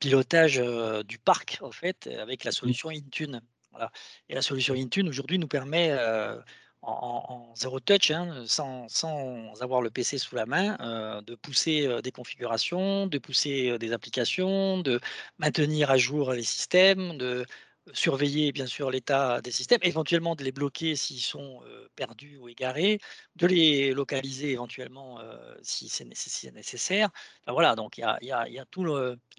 pilotage 0.00 0.58
euh, 0.60 1.02
du 1.02 1.18
parc 1.18 1.58
en 1.62 1.72
fait 1.72 2.06
avec 2.08 2.44
la 2.44 2.50
Mmh. 2.50 2.52
solution 2.52 2.90
Intune. 2.90 3.42
Voilà. 3.72 3.92
Et 4.28 4.34
la 4.34 4.42
solution 4.42 4.74
Intune 4.74 5.08
aujourd'hui 5.08 5.38
nous 5.38 5.48
permet 5.48 5.90
euh, 5.92 6.40
en, 6.82 6.92
en- 6.92 7.34
en 7.52 7.54
zéro 7.56 7.80
touch, 7.80 8.10
hein, 8.10 8.44
sans, 8.46 8.88
sans 8.88 9.54
avoir 9.62 9.82
le 9.82 9.90
PC 9.90 10.18
sous 10.18 10.34
la 10.36 10.46
main, 10.46 10.76
euh, 10.80 11.20
de 11.22 11.34
pousser 11.34 11.86
euh, 11.86 12.00
des 12.02 12.12
configurations, 12.12 13.06
de 13.06 13.18
pousser 13.18 13.70
euh, 13.70 13.78
des 13.78 13.92
applications, 13.92 14.78
de 14.80 15.00
maintenir 15.38 15.90
à 15.90 15.96
jour 15.98 16.32
les 16.32 16.42
systèmes, 16.44 17.18
de 17.18 17.44
surveiller 17.92 18.52
bien 18.52 18.66
sûr 18.66 18.90
l'état 18.90 19.40
des 19.40 19.50
systèmes, 19.50 19.80
éventuellement 19.82 20.34
de 20.36 20.44
les 20.44 20.52
bloquer 20.52 20.96
s'ils 20.96 21.20
sont 21.20 21.62
euh, 21.66 21.88
perdus 21.96 22.36
ou 22.38 22.48
égarés, 22.48 23.00
de 23.36 23.46
les 23.46 23.92
localiser 23.92 24.50
éventuellement 24.50 25.20
euh, 25.20 25.54
si 25.62 25.88
c'est 25.88 26.06
si 26.14 26.50
nécessaire. 26.52 27.10
Enfin, 27.42 27.52
voilà, 27.52 27.74
donc 27.76 27.98
il 27.98 28.02
y 28.02 28.04
a, 28.04 28.18
y 28.48 28.54
y 28.54 28.62
tout 28.70 28.84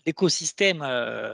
l'écosystème 0.06 0.82
euh, 0.82 1.34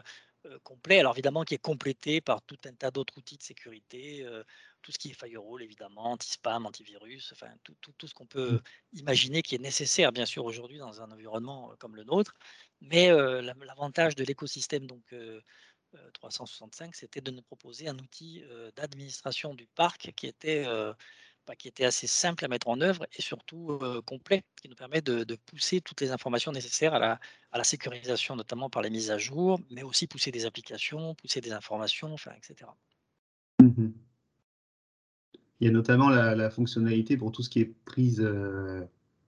complet, 0.63 0.99
alors 0.99 1.13
évidemment 1.13 1.43
qui 1.43 1.55
est 1.55 1.57
complété 1.57 2.21
par 2.21 2.41
tout 2.41 2.57
un 2.65 2.73
tas 2.73 2.91
d'autres 2.91 3.17
outils 3.17 3.37
de 3.37 3.43
sécurité, 3.43 4.25
tout 4.81 4.91
ce 4.93 4.97
qui 4.97 5.09
est 5.09 5.13
firewall 5.13 5.61
évidemment, 5.61 6.11
anti-spam, 6.13 6.65
antivirus, 6.65 7.31
enfin 7.33 7.47
tout, 7.63 7.75
tout- 7.81 7.91
tout 7.97 8.07
ce 8.07 8.13
qu'on 8.13 8.27
peut 8.27 8.61
imaginer 8.93 9.41
qui 9.41 9.55
est 9.55 9.59
nécessaire 9.59 10.11
bien 10.13 10.25
sûr 10.25 10.45
aujourd'hui 10.45 10.77
dans 10.77 11.01
un 11.01 11.11
environnement 11.11 11.73
comme 11.79 11.95
le 11.97 12.05
nôtre. 12.05 12.33
Mais 12.79 13.09
la- 13.11 13.53
l'avantage 13.65 14.15
de 14.15 14.23
l'écosystème 14.23 14.87
donc 14.87 15.03
365, 16.13 16.95
c'était 16.95 17.21
de 17.21 17.31
nous 17.31 17.41
proposer 17.41 17.87
un 17.87 17.97
outil 17.97 18.43
euh, 18.49 18.71
d'administration 18.75 19.53
du 19.53 19.67
parc 19.75 20.11
qui 20.15 20.27
était 20.27 20.63
euh, 20.67 20.93
bah, 21.47 21.55
qui 21.55 21.69
était 21.69 21.85
assez 21.85 22.07
simple 22.07 22.43
à 22.43 22.49
mettre 22.49 22.67
en 22.67 22.81
œuvre 22.81 23.07
et 23.17 23.21
surtout 23.21 23.79
euh, 23.81 24.01
complet, 24.01 24.43
qui 24.61 24.67
nous 24.67 24.75
permet 24.75 24.99
de, 24.99 25.23
pousser 25.45 25.79
toutes 25.79 26.01
les 26.01 26.11
informations 26.11 26.51
nécessaires 26.51 26.93
à 26.93 26.99
la, 26.99 27.21
à 27.53 27.57
la 27.57 27.63
sécurisation, 27.63 28.35
notamment 28.35 28.69
par 28.69 28.81
les 28.81 28.89
mises 28.89 29.11
à 29.11 29.17
jour, 29.17 29.57
mais 29.71 29.81
aussi 29.81 30.07
pousser 30.07 30.29
des 30.29 30.45
applications, 30.45 31.15
pousser 31.15 31.39
des 31.39 31.53
informations, 31.53 32.13
etc. 32.35 32.69
Mmh. 33.61 33.91
Il 35.61 35.65
y 35.65 35.69
a 35.69 35.71
notamment 35.71 36.09
la, 36.09 36.35
la 36.35 36.49
fonctionnalité 36.49 37.15
pour 37.15 37.31
tout 37.31 37.43
ce 37.43 37.49
qui 37.49 37.61
est 37.61 37.73
prise, 37.85 38.19
euh, 38.19 38.83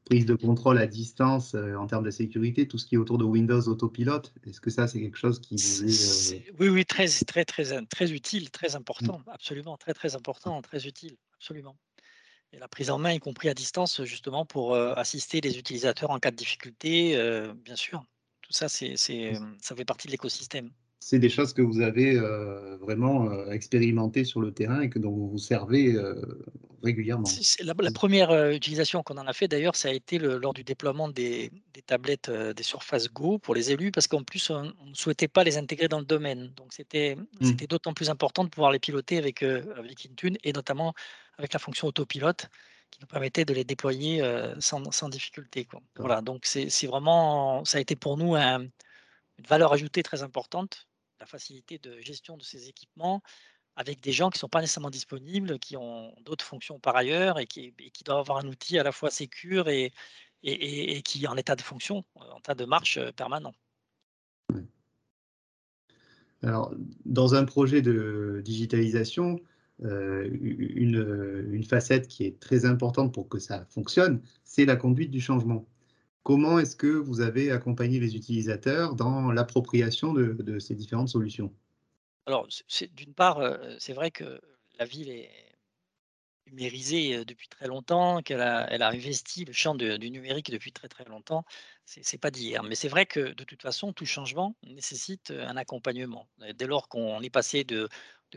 prise 0.10 0.25
de 0.25 0.34
contrôle 0.34 0.80
à 0.80 0.88
distance 0.88 1.54
euh, 1.54 1.75
en 1.75 1.86
termes 1.86 2.04
de 2.04 2.10
sécurité, 2.10 2.68
tout 2.68 2.80
ce 2.80 2.88
qui 2.88 2.96
est 2.96 2.98
autour 2.98 3.20
de 3.20 3.24
Windows 3.24 3.62
Autopilot. 3.62 4.24
Est-ce 4.48 4.60
que 4.60 4.72
ça, 4.72 4.88
c'est 4.88 5.00
quelque 5.00 5.18
chose 5.18 5.39
qui 5.39 5.56
vous 5.56 6.34
est... 6.34 6.50
euh, 6.50 6.54
Oui, 6.60 6.70
oui, 6.70 6.84
très, 6.84 7.08
très, 7.08 7.46
très, 7.46 7.86
très 7.86 8.12
utile, 8.12 8.50
très 8.50 8.70
mmh, 8.70 8.78
important, 8.78 9.22
absolument, 9.28 9.78
très, 9.78 9.94
très 9.94 10.16
important, 10.16 10.60
très 10.63 10.88
utile, 10.88 11.16
absolument. 11.36 11.78
Et 12.51 12.58
la 12.58 12.68
prise 12.68 12.89
en 12.89 12.98
main, 12.98 13.12
y 13.12 13.20
compris 13.20 13.50
à 13.50 13.54
distance, 13.54 14.04
justement, 14.04 14.46
pour 14.46 14.74
euh, 14.74 14.94
assister 14.96 15.42
les 15.42 15.60
utilisateurs 15.60 16.10
en 16.10 16.18
cas 16.18 16.32
de 16.32 16.36
difficulté, 16.36 17.16
euh, 17.16 17.54
bien 17.54 17.75
sûr. 17.75 18.04
Tout 18.42 18.54
ça, 18.54 18.68
c'est, 18.68 18.96
euh, 19.12 19.39
ça 19.62 19.75
fait 19.75 19.86
partie 19.86 20.08
de 20.08 20.12
l'écosystème. 20.12 20.72
C'est 21.00 21.20
des 21.20 21.29
choses 21.29 21.53
que 21.53 21.62
vous 21.62 21.82
avez 21.82 22.18
euh, 22.18 22.77
vraiment 22.77 23.32
euh, 23.32 23.51
expérimentées 23.51 24.25
sur 24.25 24.41
le 24.41 24.53
terrain 24.53 24.82
et 24.82 24.89
que 24.89 25.00
dont 25.00 25.12
vous 25.12 25.29
vous 25.29 25.38
servez 25.38 25.94
euh, 25.94 26.15
régulièrement. 26.84 27.27
La, 27.62 27.74
la 27.77 27.91
première 27.91 28.51
utilisation 28.51 29.03
qu'on 29.03 29.18
en 29.18 29.27
a 29.27 29.34
fait, 29.34 29.48
d'ailleurs, 29.48 29.75
ça 29.75 29.89
a 29.89 29.91
été 29.91 30.18
le- 30.18 30.38
lors 30.38 30.53
du 30.53 30.63
déploiement 30.63 31.08
des, 31.10 31.51
des 31.74 31.82
tablettes 31.82 32.29
des 32.32 32.63
Surface 32.63 33.12
Go 33.12 33.38
pour 33.38 33.56
les 33.56 33.72
élus, 33.72 33.91
parce 33.91 34.08
qu'en 34.08 34.24
plus, 34.24 34.50
on 34.50 34.63
ne 34.86 34.94
souhaitait 34.94 35.27
pas 35.27 35.44
les 35.44 35.58
intégrer 35.58 35.88
dans 35.88 36.00
le 36.00 36.06
domaine. 36.06 36.53
Donc, 36.56 36.74
c'était 36.74 37.15
Mmh. 37.15 37.46
c'était 37.46 37.68
d'autant 37.68 37.94
plus 37.94 38.10
important 38.10 38.44
de 38.44 38.50
pouvoir 38.50 38.72
les 38.72 38.79
piloter 38.79 39.18
avec, 39.18 39.44
avec 39.44 40.06
Intune 40.10 40.38
et 40.44 40.51
notamment 40.53 40.94
avec 41.38 41.53
la 41.53 41.60
fonction 41.60 41.88
autopilote 41.88 42.48
qui 42.91 43.00
nous 43.01 43.08
permettait 43.08 43.46
de 43.46 43.53
les 43.53 43.63
déployer 43.63 44.22
sans, 44.60 44.91
sans 44.91 45.10
difficulté. 45.10 45.63
Quoi. 45.65 45.82
Voilà, 45.98 46.22
donc 46.22 46.46
c'est 46.46 46.70
c'est 46.70 46.88
vraiment, 46.88 47.63
ça 47.63 47.77
a 47.77 47.82
été 47.82 47.96
pour 47.96 48.18
nous 48.18 48.36
un- 48.36 48.63
une 48.63 49.46
valeur 49.48 49.72
ajoutée 49.72 50.03
très 50.03 50.22
importante, 50.24 50.88
la 51.19 51.25
facilité 51.25 51.77
de 51.77 51.99
gestion 52.01 52.38
de 52.38 52.43
ces 52.43 52.69
équipements 52.69 53.21
avec 53.75 54.01
des 54.01 54.11
gens 54.11 54.29
qui 54.29 54.38
ne 54.38 54.39
sont 54.39 54.49
pas 54.49 54.59
nécessairement 54.59 54.89
disponibles, 54.89 55.57
qui 55.57 55.77
ont 55.77 56.13
d'autres 56.25 56.43
fonctions 56.43 56.79
par 56.79 56.97
ailleurs 56.97 57.39
et 57.39 57.47
qui, 57.47 57.73
doivent 58.03 58.19
avoir 58.19 58.39
un 58.39 58.47
outil 58.47 58.77
à 58.77 58.83
la 58.83 58.91
fois 58.91 59.09
sécure 59.09 59.69
et, 59.69 59.93
qui 60.41 61.23
est 61.23 61.27
en 61.27 61.38
état 61.38 61.55
de 61.55 61.61
fonction, 61.61 62.03
euh, 62.17 62.31
en 62.31 62.39
état 62.39 62.55
de 62.55 62.65
marche 62.65 62.97
euh, 62.97 63.11
permanent. 63.13 63.53
Alors, 66.41 66.73
dans 67.05 67.35
un 67.35 67.45
projet 67.45 67.81
de 67.81 68.41
digitalisation, 68.43 69.39
euh, 69.83 70.29
une 70.41 71.63
facette 71.63 72.07
qui 72.07 72.25
est 72.25 72.39
très 72.39 72.65
importante 72.65 73.13
pour 73.13 73.29
que 73.29 73.39
ça 73.39 73.65
fonctionne, 73.69 74.21
c'est 74.43 74.65
la 74.65 74.75
conduite 74.75 75.11
du 75.11 75.21
changement. 75.21 75.65
Comment 76.29 76.59
est-ce 76.59 76.75
que 76.75 76.86
vous 76.86 77.21
avez 77.21 77.50
accompagné 77.50 78.00
les 78.00 78.15
utilisateurs 78.15 78.93
dans 78.93 79.31
l'appropriation 79.31 80.13
de, 80.13 80.59
ces 80.59 80.75
différentes 80.75 81.09
solutions? 81.09 81.51
Alors, 82.27 82.48
d'une 82.91 83.15
part, 83.15 83.39
euh, 83.39 83.57
c'est 83.79 83.93
vrai 83.93 84.12
que 84.12 84.39
la 84.77 84.86
ville 84.86 85.09
est 85.09 85.31
numérisée 86.45 87.15
euh, 87.15 87.25
depuis 87.25 87.48
très 87.48 87.65
longtemps, 87.65 88.21
qu'elle 88.21 88.41
a, 88.41 88.67
investi 88.89 89.43
le 89.43 89.53
champ 89.53 89.74
du 89.74 90.12
numérique 90.12 90.51
depuis 90.51 90.71
très 90.71 90.88
très 90.88 91.03
longtemps. 91.05 91.45
C'est 91.86 92.05
c'est 92.05 92.19
pas 92.19 92.29
d'hier. 92.29 92.62
Mais 92.62 92.75
c'est 92.75 92.89
vrai 92.89 93.07
que 93.07 93.33
de 93.33 93.43
toute 93.43 93.63
façon, 93.63 93.91
tout 93.91 94.05
changement 94.05 94.55
nécessite 94.62 95.31
euh, 95.31 95.48
un 95.48 95.57
accompagnement. 95.57 96.29
Dès 96.53 96.67
lors 96.67 96.89
qu'on 96.89 97.21
est 97.21 97.31
passé 97.31 97.63
de, 97.63 97.89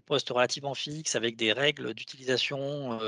postes 0.07 0.31
relativement 0.31 0.73
fixes 0.73 1.15
avec 1.15 1.37
des 1.37 1.53
règles 1.53 1.93
d'utilisation 1.93 2.99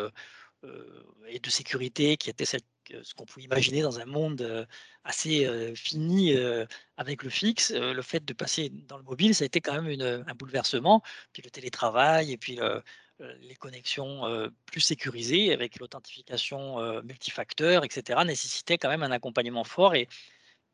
et 1.29 1.39
de 1.39 1.51
sécurité 1.51 2.19
qui 2.19 2.29
étaient 2.29 2.45
celles 2.45 2.61
ce 3.03 3.15
qu'on 3.15 3.25
pouvait 3.25 3.45
imaginer 3.45 3.83
dans 3.83 4.01
un 4.01 4.05
monde 4.05 4.43
euh, 4.43 4.65
assez 5.05 5.47
euh, 5.47 5.75
fini 5.75 6.35
euh, 6.37 6.67
avec 6.97 7.23
le 7.23 7.31
fixe. 7.31 7.73
Euh, 7.73 7.93
le 7.93 8.03
fait 8.03 8.25
de 8.25 8.33
passer 8.33 8.71
dans 8.71 8.97
le 8.99 9.03
mobile, 9.05 9.35
ça 9.35 9.45
a 9.45 9.47
été 9.47 9.61
quand 9.61 9.81
même 9.81 10.01
un 10.27 10.35
bouleversement. 10.35 11.03
Puis 11.33 11.43
le 11.43 11.51
télétravail 11.51 12.33
et 12.33 12.37
puis 12.39 12.57
le- 12.57 12.83
euh, 13.21 13.33
les 13.43 13.55
connexions 13.55 14.27
euh, 14.27 14.49
plus 14.67 14.81
sécurisées 14.81 15.53
avec 15.53 15.79
l'authentification 15.79 16.81
euh, 16.81 17.01
multifacteur, 17.03 17.85
etc., 17.85 18.25
nécessitaient 18.25 18.77
quand 18.77 18.89
même 18.89 19.05
un 19.05 19.13
accompagnement 19.13 19.63
fort 19.63 19.95
et, 19.95 20.09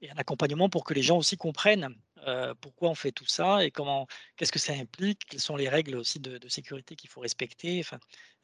et 0.00 0.10
un 0.10 0.16
accompagnement 0.16 0.68
pour 0.68 0.84
que 0.84 0.94
les 0.94 1.02
gens 1.02 1.18
aussi 1.18 1.36
comprennent 1.36 1.94
euh, 2.26 2.54
pourquoi 2.60 2.90
on 2.90 2.94
fait 2.94 3.12
tout 3.12 3.26
ça 3.26 3.64
et 3.64 3.70
comment, 3.70 4.06
qu'est-ce 4.36 4.52
que 4.52 4.58
ça 4.58 4.72
implique, 4.72 5.20
quelles 5.26 5.40
sont 5.40 5.56
les 5.56 5.68
règles 5.68 5.96
aussi 5.96 6.20
de, 6.20 6.38
sécurité 6.48 6.96
qu'il 6.96 7.10
faut 7.10 7.20
respecter, 7.20 7.82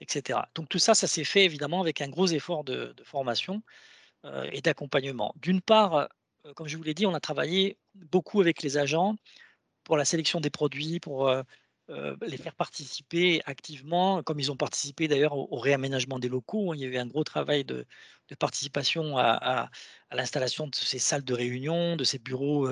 etc. 0.01 0.41
Donc 0.55 0.69
tout 0.69 0.79
ça, 0.79 0.95
ça 0.95 1.07
s'est 1.07 1.25
fait 1.25 1.45
évidemment 1.45 1.81
avec 1.81 2.01
un 2.01 2.09
gros 2.09 2.27
effort 2.27 2.65
de, 2.65 2.95
de 2.97 3.05
formation 3.05 3.63
euh, 4.25 4.49
et 4.53 4.61
d'accompagnement. 4.61 5.35
D'une 5.37 5.61
part, 5.61 5.95
euh, 5.95 6.53
comme 6.55 6.69
je 6.69 6.77
vous 6.77 6.83
l'ai 6.83 6.95
dit, 6.95 7.07
on 7.07 7.15
a 7.15 7.21
travaillé 7.21 7.79
beaucoup 7.95 8.41
avec 8.41 8.63
les 8.63 8.79
agents 8.79 9.17
pour 9.85 9.97
la 9.97 10.05
sélection 10.05 10.41
des 10.41 10.51
produits, 10.51 11.01
pour 11.01 11.31
euh, 11.89 12.17
les 12.27 12.37
faire 12.37 12.55
participer 12.57 13.41
activement, 13.47 14.23
comme 14.25 14.41
ils 14.41 14.51
ont 14.51 14.57
participé 14.57 15.07
d'ailleurs 15.07 15.37
au, 15.37 15.57
réaménagement 15.57 16.19
des 16.19 16.29
locaux. 16.29 16.73
Hein. 16.73 16.77
Il 16.77 16.81
y 16.83 16.85
a 16.85 16.89
eu 16.89 16.97
un 16.97 17.07
gros 17.07 17.23
travail 17.23 17.65
de, 17.65 17.87
participation 18.41 19.17
à, 19.19 19.71
l'installation 20.11 20.67
de 20.67 20.75
ces 20.75 20.99
salles 20.99 21.25
de 21.25 21.35
réunion, 21.35 21.95
de 21.97 22.03
ces 22.03 22.19
bureaux 22.19 22.69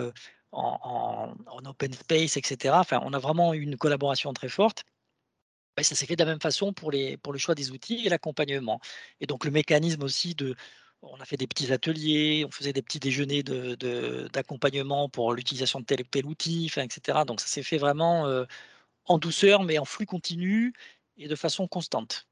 en, 0.52 1.34
open 1.64 1.92
space, 1.92 2.36
etc. 2.36 2.74
Enfin, 2.78 3.00
on 3.04 3.12
a 3.12 3.18
vraiment 3.20 3.54
eu 3.54 3.60
une 3.60 3.76
collaboration 3.76 4.32
très 4.32 4.48
forte. 4.48 4.84
ça 5.80 5.94
s'est 5.94 6.06
fait 6.06 6.16
de 6.16 6.24
la 6.24 6.30
même 6.30 6.40
façon 6.40 6.72
pour, 6.72 6.90
le 6.90 7.38
choix 7.38 7.54
des 7.54 7.70
outils 7.70 8.04
et 8.06 8.08
l'accompagnement. 8.08 8.80
Et 9.20 9.26
donc 9.26 9.44
le 9.44 9.52
mécanisme 9.52 10.02
aussi 10.02 10.34
de, 10.34 10.56
on 11.02 11.20
a 11.20 11.24
fait 11.24 11.36
des 11.36 11.46
petits 11.46 11.72
ateliers, 11.72 12.44
on 12.46 12.50
faisait 12.50 12.72
des 12.72 12.82
petits 12.82 13.00
déjeuners 13.00 13.44
d'accompagnement 14.32 15.08
pour 15.08 15.34
l'utilisation 15.34 15.80
de 15.80 15.84
tel 15.84 16.00
ou 16.00 16.04
tel 16.04 16.26
outil, 16.26 16.70
etc. 16.76 17.20
Donc 17.26 17.40
ça 17.40 17.46
s'est 17.46 17.62
fait 17.62 17.78
vraiment 17.78 18.26
en 19.06 19.18
douceur, 19.18 19.62
mais 19.62 19.78
en 19.78 19.84
flux 19.84 20.06
continu 20.06 20.72
et 21.16 21.28
de 21.28 21.36
façon 21.36 21.68
constante. 21.68 22.26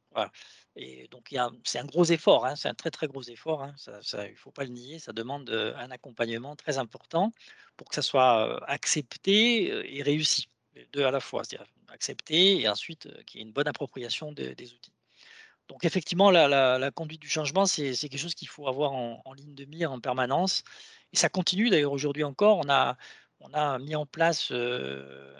Et 0.77 1.09
donc 1.11 1.35
c'est 1.65 1.79
un 1.79 1.85
gros 1.85 2.05
effort, 2.05 2.47
hein, 2.47 2.57
c'est 2.57 2.69
un 2.69 2.75
très 2.75 2.91
très 2.91 3.07
gros 3.07 3.23
effort. 3.23 3.63
Hein, 3.63 3.75
il 3.87 4.31
ne 4.31 4.35
faut 4.37 4.51
pas 4.51 4.65
le 4.65 4.71
nier, 4.71 4.99
ça 4.99 5.13
demande 5.13 5.51
un 5.51 5.91
accompagnement 5.91 6.57
très 6.57 6.79
important 6.79 7.33
pour 7.77 7.89
que 7.89 7.95
ça 7.95 8.03
soit 8.03 8.65
accepté 8.69 9.97
et 9.97 10.03
réussi, 10.03 10.49
deux 10.93 11.05
à 11.05 11.11
la 11.11 11.21
fois, 11.21 11.45
c'est-à-dire 11.45 11.71
accepté 11.89 12.61
et 12.61 12.69
ensuite 12.69 13.09
qu'il 13.25 13.41
y 13.41 13.43
ait 13.43 13.47
une 13.47 13.53
bonne 13.53 13.69
appropriation 13.69 14.33
des 14.33 14.73
outils. 14.73 14.93
Donc 15.69 15.85
effectivement, 15.85 16.31
la, 16.31 16.91
conduite 16.91 17.21
du 17.23 17.29
changement, 17.29 17.67
c'est 17.67 17.95
quelque 17.95 18.19
chose 18.19 18.35
qu'il 18.35 18.49
faut 18.49 18.69
avoir 18.69 18.93
en, 18.93 19.33
ligne 19.35 19.55
de 19.55 19.65
mire 19.65 19.93
en 19.93 20.01
permanence. 20.01 20.65
Et 21.13 21.17
ça 21.17 21.29
continue 21.29 21.71
d'ailleurs 21.71 21.93
aujourd'hui 21.93 22.25
encore. 22.25 22.59
On 22.59 22.69
a, 22.69 23.79
mis 23.79 23.97
en 23.97 24.07
place 24.07 24.49
euh, 24.53 25.35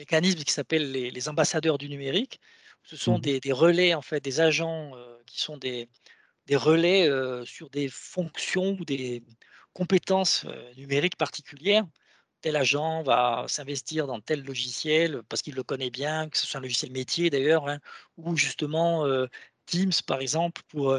mécanisme 0.00 0.42
qui 0.44 0.52
s'appelle 0.52 0.90
les, 0.92 1.28
ambassadeurs 1.28 1.78
du 1.78 1.88
numérique. 1.88 2.40
Ce 2.82 2.96
sont 2.96 3.18
mmh 3.18 3.40
des, 3.40 3.52
relais, 3.52 3.94
en 3.94 4.02
fait, 4.02 4.20
des 4.24 4.40
agents 4.40 4.92
euh, 4.96 5.18
qui 5.26 5.40
sont 5.40 5.58
des, 5.58 5.88
des 6.46 6.56
relais 6.56 7.08
euh, 7.08 7.44
sur 7.44 7.68
des 7.70 7.88
fonctions 7.88 8.76
ou 8.80 8.84
des 8.84 9.22
compétences 9.74 10.46
numériques 10.76 11.16
particulières 11.16 11.86
tel 12.40 12.56
agent 12.56 13.02
va 13.02 13.44
s'investir 13.48 14.06
dans 14.06 14.18
tel 14.18 14.42
logiciel 14.42 15.22
parce 15.28 15.42
qu'il 15.42 15.54
le 15.54 15.62
connaît 15.62 15.90
bien, 15.90 16.28
que 16.30 16.38
ce 16.38 16.46
soit 16.46 16.58
un 16.58 16.62
logiciel 16.62 16.90
métier 16.90 17.28
d'ailleurs, 17.28 17.68
hein, 17.68 17.78
ou 18.16 18.34
justement 18.34 19.04
Teams 19.66 19.92
par 20.06 20.20
exemple 20.22 20.62
pour 20.68 20.98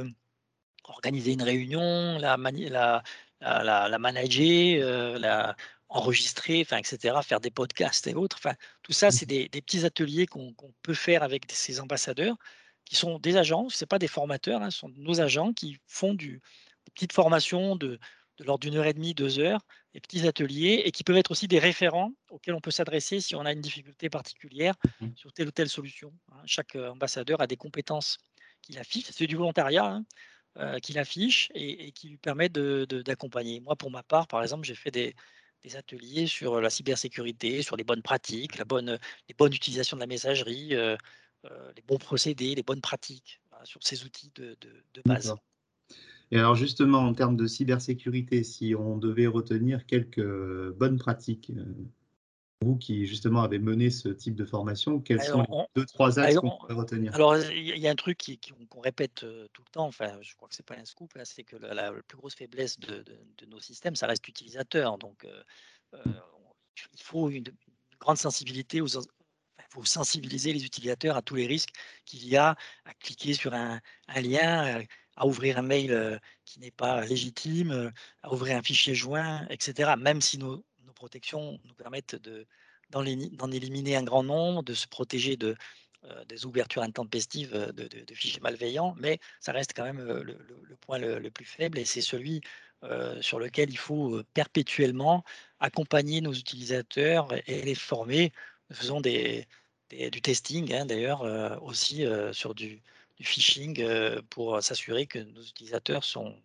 organiser 0.83 1.33
une 1.33 1.41
réunion, 1.41 2.19
la, 2.19 2.37
la, 2.37 3.03
la, 3.41 3.89
la 3.89 3.99
manager, 3.99 5.19
la 5.19 5.55
enregistrer, 5.91 6.61
enfin, 6.61 6.77
etc., 6.77 7.19
faire 7.21 7.41
des 7.41 7.51
podcasts 7.51 8.07
et 8.07 8.15
autres. 8.15 8.37
Enfin, 8.39 8.55
tout 8.81 8.93
ça, 8.93 9.11
c'est 9.11 9.25
mmh. 9.25 9.49
des, 9.49 9.61
petits 9.61 9.85
ateliers 9.85 10.25
qu'on 10.25 10.55
peut 10.81 10.93
faire 10.93 11.21
avec 11.21 11.43
ces 11.51 11.79
ambassadeurs 11.79 12.37
qui 12.85 12.95
sont 12.95 13.19
des 13.19 13.37
agents, 13.37 13.69
ce 13.69 13.85
pas 13.85 13.99
des 13.99 14.07
formateurs, 14.07 14.61
hein, 14.61 14.71
ce 14.71 14.79
sont 14.79 14.91
nos 14.95 15.21
agents 15.21 15.53
qui 15.53 15.77
font 15.87 16.13
du, 16.13 16.41
des 16.85 16.91
petites 16.93 17.13
formations 17.13 17.75
de, 17.75 17.99
de 18.37 18.43
l'ordre 18.43 18.61
d'une 18.61 18.75
heure 18.75 18.85
et 18.85 18.93
demie, 18.93 19.13
deux 19.13 19.39
heures, 19.39 19.61
des 19.93 19.99
petits 19.99 20.27
ateliers, 20.27 20.81
et 20.85 20.91
qui 20.91 21.03
peuvent 21.03 21.17
être 21.17 21.31
aussi 21.31 21.47
des 21.47 21.59
référents 21.59 22.11
auxquels 22.29 22.55
on 22.55 22.61
peut 22.61 22.71
s'adresser 22.71 23.19
si 23.19 23.35
on 23.35 23.45
a 23.45 23.51
une 23.51 23.61
difficulté 23.61 24.09
particulière 24.09 24.75
mmh 24.99 25.09
sur 25.15 25.33
telle 25.33 25.49
ou 25.49 25.51
telle 25.51 25.69
solution. 25.69 26.13
Hein. 26.31 26.41
Chaque 26.45 26.75
euh, 26.75 26.89
ambassadeur 26.89 27.41
a 27.41 27.47
des 27.47 27.57
compétences 27.57 28.17
qu'il 28.61 28.77
affiche, 28.77 29.05
c'est 29.11 29.27
du 29.27 29.35
volontariat 29.35 29.85
hein, 29.85 30.05
euh, 30.57 30.79
qu'il 30.79 30.97
affiche 30.97 31.49
et, 31.53 31.91
qui 31.91 32.09
lui 32.09 32.17
permet 32.17 32.49
d'accompagner. 32.49 33.59
Moi, 33.59 33.75
pour 33.75 33.91
ma 33.91 34.03
part, 34.03 34.27
par 34.27 34.43
exemple, 34.43 34.65
j'ai 34.65 34.75
fait 34.75 34.91
des, 34.91 35.15
ateliers 35.75 36.25
sur 36.25 36.59
la 36.59 36.71
cybersécurité, 36.71 37.61
sur 37.61 37.75
les 37.75 37.83
bonnes 37.83 38.01
pratiques, 38.01 38.57
la 38.57 38.65
bonne, 38.65 38.97
les 39.29 39.35
bonnes 39.37 39.53
utilisations 39.53 39.95
de 39.95 40.01
la 40.01 40.07
messagerie, 40.07 40.73
euh, 40.73 40.97
les 41.75 41.83
bons 41.87 41.99
procédés, 41.99 42.55
les 42.55 42.63
bonnes 42.63 42.81
pratiques 42.81 43.41
sur 43.63 43.83
ces 43.83 44.03
outils 44.03 44.31
de, 44.35 44.57
de 44.61 45.01
base. 45.05 45.35
Et 46.31 46.37
alors 46.37 46.55
justement, 46.55 46.99
en 46.99 47.13
termes 47.13 47.35
de 47.35 47.45
cybersécurité, 47.45 48.43
si 48.43 48.73
on 48.73 48.97
devait 48.97 49.27
retenir 49.27 49.85
quelques 49.85 50.71
bonnes 50.71 50.97
pratiques, 50.97 51.51
euh, 51.51 51.65
vous 52.61 52.75
qui 52.75 53.05
justement 53.07 53.41
avez 53.41 53.59
mené 53.59 53.89
ce 53.89 54.09
type 54.09 54.35
de 54.35 54.45
formation, 54.45 54.99
quels 54.99 55.21
sont 55.21 55.41
les 55.41 55.65
deux, 55.75 55.85
trois 55.85 56.19
axes 56.19 56.35
qu'on 56.35 56.57
pourrait 56.57 56.75
retenir? 56.75 57.13
Alors, 57.15 57.35
il 57.37 57.77
y 57.77 57.87
a 57.87 57.91
un 57.91 57.95
truc 57.95 58.23
qu'on 58.69 58.81
répète 58.81 59.23
euh, 59.23 59.47
tout 59.53 59.63
le 59.65 59.71
temps, 59.71 59.87
enfin, 59.87 60.17
je 60.21 60.35
crois 60.35 60.47
que 60.47 60.55
ce 60.55 60.61
n'est 60.61 60.65
pas 60.65 60.79
un 60.79 60.85
scoop, 60.85 61.11
c'est 61.23 61.43
que 61.43 61.55
la, 61.55 61.91
plus 62.07 62.17
grosse 62.17 62.35
faiblesse 62.35 62.79
de, 62.79 63.03
nos 63.47 63.59
systèmes, 63.59 63.95
ça 63.95 64.07
reste 64.07 64.25
l'utilisateur. 64.27 64.97
Donc, 64.97 65.25
euh, 65.25 66.03
il 66.93 67.01
faut 67.01 67.29
une, 67.29 67.45
grande 67.99 68.17
sensibilité 68.17 68.81
aux, 68.81 68.87
il 68.87 69.65
faut 69.69 69.85
sensibiliser 69.85 70.53
les 70.53 70.65
utilisateurs 70.65 71.15
à 71.15 71.21
tous 71.21 71.35
les 71.35 71.45
risques 71.45 71.73
qu'il 72.05 72.27
y 72.27 72.35
a 72.35 72.55
à 72.85 72.93
cliquer 72.99 73.33
sur 73.33 73.53
un, 73.53 73.79
un 74.07 74.21
lien, 74.21 74.81
à 75.15 75.27
ouvrir 75.27 75.59
un 75.59 75.61
mail 75.61 76.19
qui 76.45 76.59
n'est 76.59 76.71
pas 76.71 77.05
légitime, 77.05 77.91
à 78.23 78.33
ouvrir 78.33 78.57
un 78.57 78.63
fichier 78.63 78.95
joint, 78.95 79.45
etc. 79.49 79.93
Même 79.99 80.19
si 80.19 80.39
nos, 80.39 80.63
protections 81.01 81.59
nous 81.65 81.73
permettent 81.73 82.15
d'en 82.91 83.51
éliminer 83.51 83.95
un 83.95 84.03
grand 84.03 84.23
nombre, 84.23 84.63
de 84.63 84.73
se 84.73 84.87
protéger 84.87 85.35
de, 85.35 85.55
des 86.27 86.45
ouvertures 86.45 86.83
intempestives 86.83 87.55
de, 87.73 87.87
de, 87.87 88.13
fichiers 88.13 88.41
malveillants, 88.41 88.95
mais 88.99 89.19
ça 89.39 89.51
reste 89.51 89.73
quand 89.75 89.83
même 89.83 90.01
le, 90.01 90.37
point 90.81 90.99
le, 90.99 91.31
plus 91.31 91.45
faible 91.45 91.77
et 91.79 91.85
c'est 91.85 92.01
celui 92.01 92.41
sur 93.21 93.39
lequel 93.39 93.69
il 93.69 93.77
faut 93.77 94.21
perpétuellement 94.33 95.23
accompagner 95.59 96.21
nos 96.21 96.33
utilisateurs 96.33 97.27
et 97.47 97.61
les 97.61 97.75
former. 97.75 98.31
Nous 98.69 98.75
faisons 98.75 98.99
des, 98.99 99.47
du 99.89 100.21
testing 100.21 100.73
hein, 100.73 100.85
d'ailleurs 100.85 101.21
aussi 101.63 102.05
sur 102.33 102.53
du, 102.53 102.81
phishing 103.23 103.81
euh, 103.81 104.21
pour 104.29 104.61
s'assurer 104.61 105.05
que 105.05 105.19
nos 105.19 105.41
utilisateurs 105.41 106.03
sont, 106.03 106.35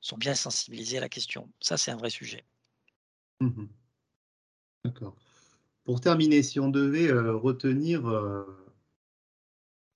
sont 0.00 0.16
bien 0.16 0.34
sensibilisés 0.34 0.98
à 0.98 1.00
la 1.00 1.08
question. 1.08 1.48
Ça, 1.60 1.76
c'est 1.76 1.90
un 1.90 1.96
vrai 1.96 2.10
sujet. 2.10 2.44
Mmh 3.40 3.66
D'accord. 4.84 5.16
Pour 5.84 6.00
terminer, 6.00 6.42
si 6.42 6.60
on 6.60 6.68
devait 6.68 7.10
euh, 7.10 7.34
retenir 7.34 8.06
euh, 8.08 8.44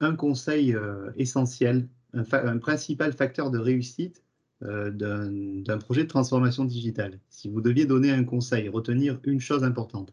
un 0.00 0.14
conseil 0.14 0.76
essentiel, 1.16 1.88
un, 2.12 2.58
principal 2.58 3.12
facteur 3.12 3.50
de 3.50 3.58
réussite 3.58 4.22
d'un 4.60 5.78
projet 5.78 6.04
de 6.04 6.08
transformation 6.08 6.64
digitale, 6.64 7.18
si 7.28 7.48
vous 7.48 7.60
deviez 7.60 7.86
donner 7.86 8.10
un 8.10 8.24
conseil, 8.24 8.68
retenir 8.68 9.20
une 9.24 9.40
chose 9.40 9.64
importante. 9.64 10.12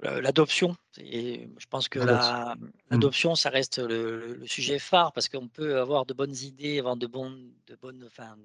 L'adoption, 0.00 0.76
je 0.96 1.66
pense 1.70 1.88
que 1.88 1.98
mmh. 1.98 2.58
l'adoption, 2.90 3.34
ça 3.34 3.48
reste 3.48 3.78
le, 3.78 4.42
sujet 4.46 4.78
phare 4.78 5.12
parce 5.12 5.28
qu'on 5.28 5.48
peut 5.48 5.78
avoir 5.78 6.04
de 6.04 6.14
bonnes 6.14 6.36
idées, 6.36 6.78
avoir 6.78 6.96
de 6.96 7.06
bons, 7.06 7.32
de 7.66 7.76
bonnes, 7.76 8.04
enfin, 8.06 8.36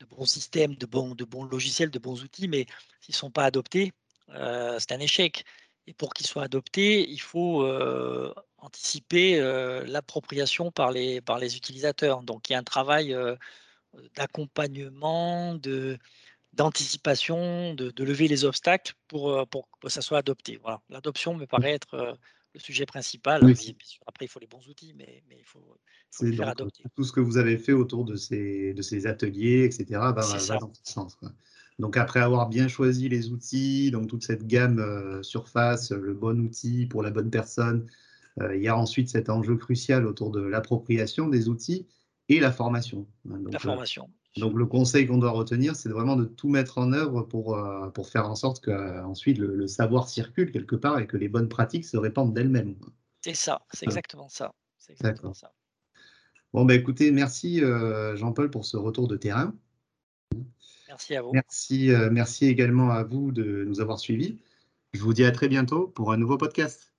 de 0.00 0.06
bons 0.06 0.24
systèmes, 0.24 0.74
de 0.74 0.86
bons, 0.86 1.14
de 1.14 1.24
bons 1.24 1.44
logiciels, 1.44 1.90
de 1.90 1.98
bons 1.98 2.22
outils, 2.22 2.48
mais 2.48 2.66
s'ils 3.00 3.12
ne 3.12 3.16
sont 3.16 3.30
pas 3.30 3.44
adoptés, 3.44 3.88
euh, 3.88 4.01
c'est 4.78 4.92
un 4.92 5.00
échec. 5.00 5.44
Et 5.88 5.94
pour 5.94 6.14
qu'ils 6.14 6.26
soient 6.26 6.44
adoptés, 6.44 7.08
il 7.10 7.20
faut 7.20 7.64
euh, 7.64 8.32
anticiper 8.58 9.40
euh, 9.40 9.84
l'appropriation 9.84 10.70
par 10.70 10.92
les, 10.92 11.20
par 11.20 11.38
les 11.38 11.56
utilisateurs. 11.56 12.22
Donc 12.22 12.48
il 12.48 12.52
y 12.52 12.56
a 12.56 12.58
un 12.58 12.62
travail 12.62 13.16
d'accompagnement, 14.14 15.54
de, 15.54 15.98
d'anticipation, 16.52 17.74
de, 17.74 18.04
lever 18.04 18.28
les 18.28 18.44
obstacles 18.44 18.94
pour, 19.08 19.30
euh, 19.30 19.44
pour 19.46 19.68
que 19.80 19.88
ça 19.88 20.02
soit 20.02 20.18
adopté. 20.18 20.58
Voilà. 20.62 20.80
L'adoption 20.88 21.34
me 21.34 21.46
paraît 21.46 21.72
être 21.72 21.94
euh, 21.94 22.14
le 22.54 22.60
sujet 22.60 22.86
principal. 22.86 23.42
après, 24.06 24.24
il 24.26 24.28
faut 24.28 24.40
les 24.40 24.46
bons 24.46 24.66
outils, 24.68 24.92
mais, 24.94 25.22
mais 25.28 25.38
il 25.38 25.44
faut, 25.44 25.78
les 26.20 26.36
faire 26.36 26.48
adopter. 26.48 26.84
Tout 26.94 27.04
ce 27.04 27.12
que 27.12 27.20
vous 27.20 27.38
avez 27.38 27.56
fait 27.56 27.72
autour 27.72 28.04
de 28.04 28.16
ces, 28.16 28.74
de 28.74 28.82
ces 28.82 29.06
ateliers, 29.06 29.64
etc., 29.64 29.84
va, 29.90 30.12
dans 30.12 30.74
ce 30.74 30.92
sens. 30.92 31.18
Donc, 31.78 31.96
après 31.96 32.20
avoir 32.20 32.48
bien 32.48 32.68
choisi 32.68 33.08
les 33.08 33.30
outils, 33.30 33.90
donc 33.90 34.08
toute 34.08 34.22
cette 34.22 34.46
gamme 34.46 34.78
euh, 34.78 35.22
surface, 35.22 35.90
le 35.90 36.14
bon 36.14 36.38
outil 36.40 36.86
pour 36.86 37.02
la 37.02 37.10
bonne 37.10 37.30
personne, 37.30 37.86
il 38.54 38.62
y 38.62 38.68
a 38.68 38.74
ensuite 38.74 39.10
cet 39.10 39.28
enjeu 39.28 39.56
crucial 39.56 40.06
autour 40.06 40.30
de 40.30 40.40
l'appropriation 40.40 41.28
des 41.28 41.50
outils 41.50 41.86
et 42.30 42.40
la 42.40 42.50
formation. 42.50 43.06
Hein. 43.30 43.40
la 43.50 43.58
formation. 43.58 44.08
Donc 44.38 44.54
le 44.54 44.64
conseil 44.64 45.06
qu'on 45.06 45.18
doit 45.18 45.30
retenir, 45.30 45.76
c'est 45.76 45.90
vraiment 45.90 46.16
de 46.16 46.24
tout 46.24 46.48
mettre 46.48 46.78
en 46.78 46.92
œuvre 46.92 47.22
pour, 47.22 47.56
euh, 47.56 47.90
pour 47.90 48.08
faire 48.08 48.30
en 48.30 48.34
sorte 48.34 48.64
qu'ensuite 48.64 49.36
le, 49.36 49.54
le, 49.54 49.66
savoir 49.66 50.08
circule 50.08 50.50
quelque 50.50 50.76
part 50.76 50.98
et 50.98 51.06
que 51.06 51.18
les 51.18 51.28
bonnes 51.28 51.48
pratiques 51.48 51.84
se 51.84 51.98
répandent 51.98 52.32
d'elles-mêmes. 52.32 52.76
C'est 53.20 53.34
ça, 53.34 53.62
c'est 53.72 53.84
exactement 53.84 54.28
ça. 54.28 54.54
Exactement 54.88 55.34
ça. 55.34 55.52
Bon, 56.52 56.64
bah, 56.64 56.74
écoutez, 56.74 57.10
merci 57.10 57.62
euh, 57.62 58.16
Jean-Paul 58.16 58.50
pour 58.50 58.64
ce 58.64 58.76
retour 58.76 59.06
de 59.06 59.16
terrain. 59.16 59.54
Merci 60.92 61.16
à 61.16 61.22
vous. 61.22 61.30
Merci, 61.32 61.90
euh, 61.90 62.10
merci 62.10 62.44
également 62.46 62.90
à 62.90 63.02
vous 63.02 63.32
de 63.32 63.64
nous 63.66 63.80
avoir 63.80 63.98
suivis. 63.98 64.38
Je 64.92 65.00
vous 65.00 65.14
dis 65.14 65.24
à 65.24 65.30
très 65.30 65.48
bientôt 65.48 65.88
pour 65.88 66.12
un 66.12 66.18
nouveau 66.18 66.36
podcast. 66.36 66.91